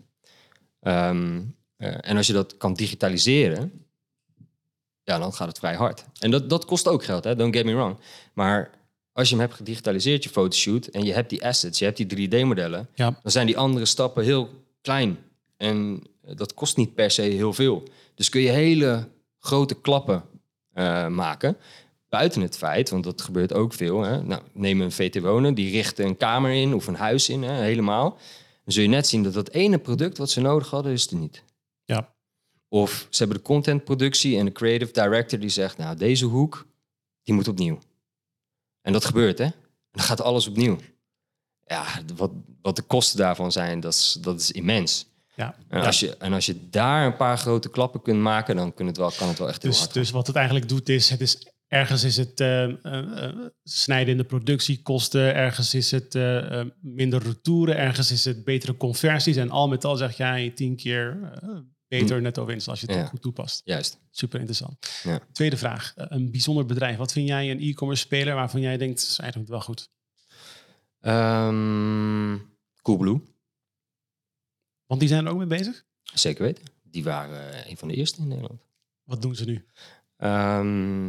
Ehm, 0.80 1.42
eh, 1.78 1.98
en 2.02 2.18
als 2.18 2.28
je 2.28 2.34
dat 2.34 2.58
kan 2.58 2.74
digitaliseren, 2.74 3.86
ja, 5.04 5.20
dan 5.20 5.34
gaat 5.34 5.48
het 5.48 5.60
vrij 5.60 5.76
hard. 5.76 6.06
En 6.20 6.32
dat, 6.32 6.50
dat 6.50 6.66
kost 6.66 6.88
ook 6.88 7.04
geld, 7.04 7.24
hè? 7.24 7.36
don't 7.36 7.56
get 7.56 7.66
me 7.66 7.74
wrong. 7.74 7.98
Maar 8.34 8.72
als 9.12 9.30
je 9.30 9.36
hem 9.36 9.44
hebt 9.44 9.58
gedigitaliseerd, 9.58 10.24
je 10.24 10.30
fotoshoot, 10.30 10.86
en 10.86 11.04
je 11.04 11.14
hebt 11.14 11.30
die 11.30 11.46
assets, 11.46 11.80
je 11.80 11.86
hebt 11.86 11.98
die 11.98 12.30
3D-modellen, 12.30 12.88
ja. 12.94 13.20
dan 13.22 13.32
zijn 13.32 13.46
die 13.46 13.58
andere 13.58 13.86
stappen 13.86 14.24
heel 14.24 14.50
klein. 14.82 15.18
En 15.62 16.02
eh, 16.22 16.36
dat 16.36 16.54
kost 16.54 16.78
niet 16.78 16.96
per 16.96 17.12
se 17.12 17.22
heel 17.22 17.54
veel. 17.54 17.84
Dus 18.16 18.30
kun 18.30 18.42
je 18.42 18.50
hele 18.50 19.08
grote 19.40 19.82
klappen 19.82 20.24
eh, 20.74 21.08
maken. 21.08 21.58
Buiten 22.10 22.42
het 22.42 22.58
feit, 22.58 22.90
want 22.90 23.04
dat 23.04 23.22
gebeurt 23.22 23.54
ook 23.54 23.74
veel. 23.74 24.02
Hè? 24.02 24.24
Nou, 24.24 24.42
neem 24.54 24.82
een 24.82 24.92
VT 24.92 25.20
Wonen, 25.20 25.54
die 25.54 25.72
richten 25.72 26.06
een 26.06 26.18
kamer 26.18 26.52
in 26.52 26.74
of 26.74 26.88
een 26.88 26.96
huis 26.96 27.30
in, 27.30 27.44
hè, 27.44 27.62
helemaal. 27.62 28.10
Dan 28.64 28.74
zul 28.74 28.84
je 28.84 28.90
net 28.90 29.08
zien 29.08 29.24
dat 29.24 29.34
dat 29.34 29.50
ene 29.50 29.78
product 29.78 30.18
wat 30.18 30.30
ze 30.30 30.42
nodig 30.42 30.70
hadden, 30.70 30.92
is 30.92 31.08
er 31.08 31.18
niet. 31.18 31.44
Ja. 31.86 32.14
Of 32.68 33.08
ze 33.10 33.18
hebben 33.18 33.38
de 33.38 33.44
contentproductie 33.44 34.38
en 34.38 34.46
de 34.46 34.52
creative 34.52 34.92
director 34.92 35.40
die 35.40 35.50
zegt, 35.50 35.78
nou, 35.78 35.98
deze 35.98 36.26
hoek, 36.26 36.68
die 37.24 37.34
moet 37.34 37.48
opnieuw. 37.48 37.80
En 38.82 38.94
dat 38.94 39.06
gebeurt, 39.06 39.38
hè? 39.38 39.50
Dan 39.92 40.04
gaat 40.04 40.22
alles 40.22 40.48
opnieuw. 40.48 40.78
Ja, 41.66 41.86
wat, 42.16 42.32
wat 42.62 42.76
de 42.76 42.82
kosten 42.82 43.18
daarvan 43.18 43.52
zijn, 43.52 43.80
dat 43.80 43.94
is, 43.94 44.18
dat 44.22 44.40
is 44.40 44.52
immens. 44.52 45.10
Ja. 45.46 45.56
En, 45.70 45.82
als 45.82 46.00
je, 46.00 46.18
en 46.18 46.34
als 46.34 46.46
je 46.46 46.70
daar 46.70 47.06
een 47.06 47.16
paar 47.16 47.38
grote 47.38 47.70
klappen 47.70 48.02
kunt 48.02 48.20
maken, 48.20 48.56
dan 48.56 48.74
kan 48.74 48.88
het 48.88 48.98
wel, 48.98 49.12
kan 49.12 49.28
het 49.28 49.38
wel 49.40 49.48
echt 49.48 49.62
heel 49.62 49.72
Dus, 49.72 49.80
hard. 49.80 49.94
dus 49.94 50.12
wat 50.12 50.28
het 50.28 50.36
eigenlijk 50.36 50.70
doet 50.70 50.90
is, 50.90 51.10
het 51.10 51.22
is 51.22 51.48
ergens 51.68 52.04
is 52.04 52.18
het 52.18 52.40
eh, 52.40 52.64
eh, 52.64 52.74
eh, 52.84 53.36
snijden 53.64 54.12
in 54.12 54.18
de 54.18 54.24
productiekosten, 54.24 55.36
ergens 55.36 55.74
is 55.74 55.92
het 55.92 56.14
minder 56.82 57.24
retouren, 57.24 57.78
ergens 57.78 58.12
is 58.12 58.26
het 58.26 58.44
betere 58.44 58.78
conversies. 58.78 59.36
En 59.36 59.50
al 59.50 59.68
met 59.68 59.86
al 59.86 59.96
zeg 59.96 60.18
jij 60.18 60.50
tien 60.50 60.76
keer 60.76 61.32
beter 61.88 62.22
netto 62.22 62.46
winst 62.46 62.68
als 62.68 62.80
je 62.82 62.86
het 62.86 62.96
Ja. 62.96 63.06
goed 63.06 63.22
toepast. 63.22 63.62
Juist. 63.64 64.00
Super 64.12 64.40
interessant. 64.40 64.78
Ja. 65.04 65.20
Tweede 65.32 65.58
vraag. 65.58 65.94
Een 65.96 66.32
bijzonder 66.32 66.66
bedrijf. 66.66 66.98
Wat 66.98 67.12
vind 67.12 67.28
jij 67.28 67.52
een 67.52 67.60
e-commerce 67.60 68.04
speler 68.04 68.36
waarvan 68.36 68.62
jij 68.62 68.78
denkt, 68.78 69.02
zij 69.02 69.32
doen 69.32 69.42
het 69.42 69.50
wel 69.52 69.62
goed? 69.62 69.90
Ehm 71.00 72.38
Coolblue, 72.82 73.22
Want 74.92 75.04
die 75.04 75.12
zijn 75.12 75.26
er 75.26 75.32
ook 75.32 75.38
mee 75.38 75.48
bezig. 75.48 75.84
zeker 76.14 76.44
weten. 76.44 76.64
Die 76.84 77.04
waren 77.04 77.54
eh, 77.54 77.70
een 77.70 77.78
van 77.78 77.88
de 77.88 77.94
eerste 77.94 78.22
in 78.22 78.28
Nederland. 78.28 78.62
Wat 79.04 79.22
doen 79.22 79.36
ze 79.36 79.46
nu? 79.46 79.66
Ehm, 80.18 81.08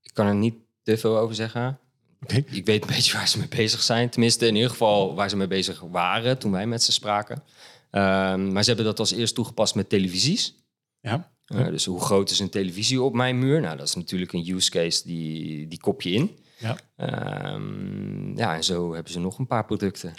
ik 0.00 0.10
kan 0.12 0.26
er 0.26 0.34
niet 0.34 0.54
te 0.82 0.96
veel 0.96 1.18
over 1.18 1.34
zeggen. 1.34 1.78
Ik 2.26 2.66
weet 2.66 2.82
een 2.82 2.88
beetje 2.88 3.12
waar 3.12 3.28
ze 3.28 3.38
mee 3.38 3.48
bezig 3.48 3.82
zijn. 3.82 4.08
Tenminste, 4.08 4.46
in 4.46 4.54
ieder 4.54 4.70
geval 4.70 5.14
waar 5.14 5.30
ze 5.30 5.36
mee 5.36 5.46
bezig 5.46 5.80
waren 5.80 6.38
toen 6.38 6.52
wij 6.52 6.66
met 6.66 6.82
ze 6.82 6.92
spraken. 6.92 7.42
Ehm, 7.90 8.52
maar 8.52 8.62
ze 8.62 8.68
hebben 8.68 8.86
dat 8.86 8.98
als 8.98 9.12
eerst 9.12 9.34
toegepast 9.34 9.74
met 9.74 9.88
televisies. 9.88 10.54
Ja. 11.00 11.32
Uh, 11.46 11.66
dus 11.66 11.84
hoe 11.84 12.00
groot 12.00 12.30
is 12.30 12.38
een 12.38 12.50
televisie 12.50 13.02
op 13.02 13.14
mijn 13.14 13.38
muur? 13.38 13.60
Nou, 13.60 13.76
dat 13.76 13.88
is 13.88 13.94
natuurlijk 13.94 14.32
een 14.32 14.48
use 14.48 14.70
case 14.70 15.06
die, 15.06 15.68
die 15.68 15.80
kop 15.80 16.02
je 16.02 16.10
in. 16.10 16.38
Ja. 16.62 16.76
Ehm, 16.96 18.36
ja, 18.36 18.54
en 18.54 18.64
zo 18.64 18.94
hebben 18.94 19.12
ze 19.12 19.20
nog 19.20 19.38
een 19.38 19.46
paar 19.46 19.64
producten. 19.64 20.12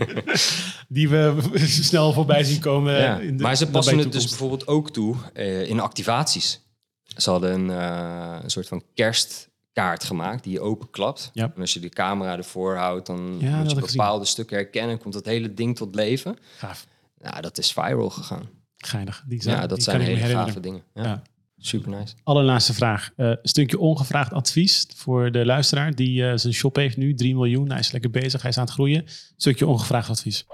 Die 0.88 1.08
we 1.08 1.36
snel 1.90 2.12
voorbij 2.12 2.44
zien 2.44 2.60
komen. 2.60 2.94
Ja. 3.00 3.18
in 3.18 3.36
de 3.36 3.42
maar 3.42 3.56
ze 3.56 3.70
passen 3.70 3.98
het 3.98 4.12
dus 4.12 4.28
bijvoorbeeld 4.28 4.66
ook 4.66 4.90
toe 4.90 5.16
eh, 5.32 5.68
in 5.68 5.80
activaties. 5.80 6.60
Ze 7.02 7.30
hadden 7.30 7.52
een, 7.52 7.70
eh, 7.70 8.38
een 8.42 8.50
soort 8.50 8.68
van 8.68 8.82
kerstkaart 8.94 10.04
gemaakt 10.04 10.44
die 10.44 10.52
je 10.52 10.60
openklapt. 10.60 11.30
Ja. 11.32 11.52
En 11.54 11.60
als 11.60 11.74
je 11.74 11.80
de 11.80 11.88
camera 11.88 12.36
ervoor 12.36 12.76
houdt, 12.76 13.06
dan 13.06 13.38
dat 13.38 13.50
moet 13.50 13.70
je 13.70 13.80
gezien. 13.80 13.96
bepaalde 13.96 14.24
stukken 14.24 14.56
herkennen. 14.56 14.98
Komt 14.98 15.14
dat 15.14 15.24
hele 15.24 15.54
ding 15.54 15.76
tot 15.76 15.94
leven. 15.94 16.38
Gaaf. 16.56 16.86
Nou, 17.18 17.40
dat 17.40 17.58
is 17.58 17.72
viral 17.72 18.10
gegaan. 18.10 18.48
Geinig. 18.76 19.24
Die 19.26 19.48
Ja, 19.48 19.66
dat 19.66 19.82
zijn 19.82 20.00
hele 20.00 20.26
gave 20.26 20.60
dingen. 20.60 20.82
Ja. 20.94 21.02
Ja. 21.02 21.22
Super 21.64 21.90
nice. 21.90 22.14
Allerlaatste 22.24 22.74
vraag. 22.74 23.10
Eh, 23.16 23.26
een 23.26 23.38
stukje 23.42 23.78
ongevraagd 23.78 24.32
advies 24.32 24.86
voor 24.96 25.32
de 25.32 25.44
luisteraar 25.44 25.94
die 25.94 26.26
eh, 26.26 26.36
zijn 26.36 26.52
shop 26.52 26.76
heeft 26.76 26.96
nu. 26.96 27.14
3 27.14 27.34
miljoen. 27.34 27.70
Hij 27.70 27.78
is 27.78 27.92
lekker 27.92 28.10
bezig. 28.10 28.40
Hij 28.40 28.50
is 28.50 28.58
aan 28.58 28.64
het 28.64 28.72
groeien. 28.72 29.04
stukje 29.36 29.66
ongevraagd 29.66 30.08
advies. 30.08 30.46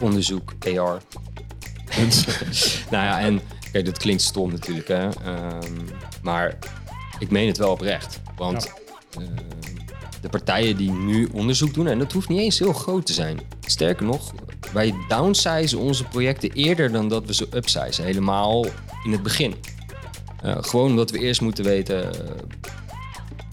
Onderzoek, 0.00 0.54
AR. 0.60 1.02
nou 2.90 3.04
ja, 3.04 3.20
en 3.20 3.40
kijk, 3.72 3.84
dat 3.84 3.98
klinkt 3.98 4.22
stom 4.22 4.50
natuurlijk, 4.50 4.88
hè. 4.88 5.08
Ehm, 5.08 5.76
maar 6.22 6.58
ik 7.18 7.30
meen 7.30 7.46
het 7.46 7.58
wel 7.58 7.70
oprecht. 7.70 8.20
Want 8.36 8.72
ehm, 9.10 9.36
de 10.20 10.28
partijen 10.28 10.76
die 10.76 10.90
nu 10.90 11.28
onderzoek 11.32 11.74
doen, 11.74 11.86
en 11.86 11.98
dat 11.98 12.12
hoeft 12.12 12.28
niet 12.28 12.40
eens 12.40 12.58
heel 12.58 12.72
groot 12.72 13.06
te 13.06 13.12
zijn. 13.12 13.40
Sterker 13.60 14.06
nog, 14.06 14.34
wij 14.72 14.94
downsizen 15.08 15.78
onze 15.78 16.04
projecten 16.04 16.52
eerder 16.52 16.92
dan 16.92 17.08
dat 17.08 17.26
we 17.26 17.34
ze 17.34 17.48
upsizen. 17.54 18.04
Helemaal 18.04 18.66
in 19.04 19.12
het 19.12 19.22
begin. 19.22 19.54
Gewoon 20.42 20.90
omdat 20.90 21.10
we 21.10 21.18
eerst 21.18 21.40
moeten 21.40 21.64
weten 21.64 22.14
eh, 22.14 22.30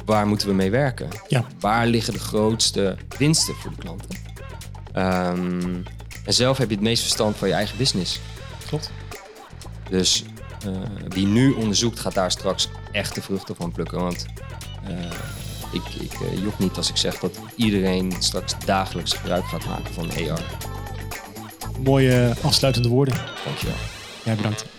waar 0.06 0.28
moeten 0.28 0.48
we 0.48 0.54
mee 0.54 0.72
werken. 0.72 1.10
Ja. 1.28 1.46
Waar 1.60 1.88
liggen 1.88 2.14
de 2.14 2.20
grootste 2.20 2.98
winsten 3.18 3.56
voor 3.56 3.72
de 3.72 3.78
klanten? 3.78 4.10
Ehm, 4.94 5.76
en 6.26 6.34
zelf 6.34 6.58
heb 6.58 6.70
je 6.70 6.76
het 6.76 6.84
meest 6.84 7.02
verstand 7.02 7.38
van 7.38 7.48
je 7.48 7.54
eigen 7.54 7.78
business. 7.78 8.20
Klopt. 8.68 8.92
Dus 9.90 10.24
eh, 10.66 10.72
wie 11.10 11.26
nu 11.26 11.52
onderzoekt, 11.52 12.00
gaat 12.00 12.14
daar 12.14 12.32
straks 12.32 12.70
echt 12.92 13.16
de 13.16 13.22
vruchten 13.22 13.56
van 13.56 13.72
plukken. 13.72 14.00
Want 14.00 14.26
eh, 14.88 15.12
ik, 15.72 16.02
ik 16.02 16.40
jok 16.44 16.60
niet 16.60 16.78
als 16.78 16.90
ik 16.90 16.98
zeg 16.98 17.20
dat 17.20 17.40
iedereen 17.56 18.14
straks 18.20 18.56
dagelijks 18.66 19.14
gebruik 19.14 19.46
gaat 19.46 19.66
maken 19.66 19.94
van 19.94 20.10
AR. 20.10 20.44
Mooie 21.80 22.34
afsluitende 22.42 22.90
woorden. 22.90 23.16
Dankjewel. 23.46 23.76
Jij 24.24 24.36
bedankt. 24.36 24.75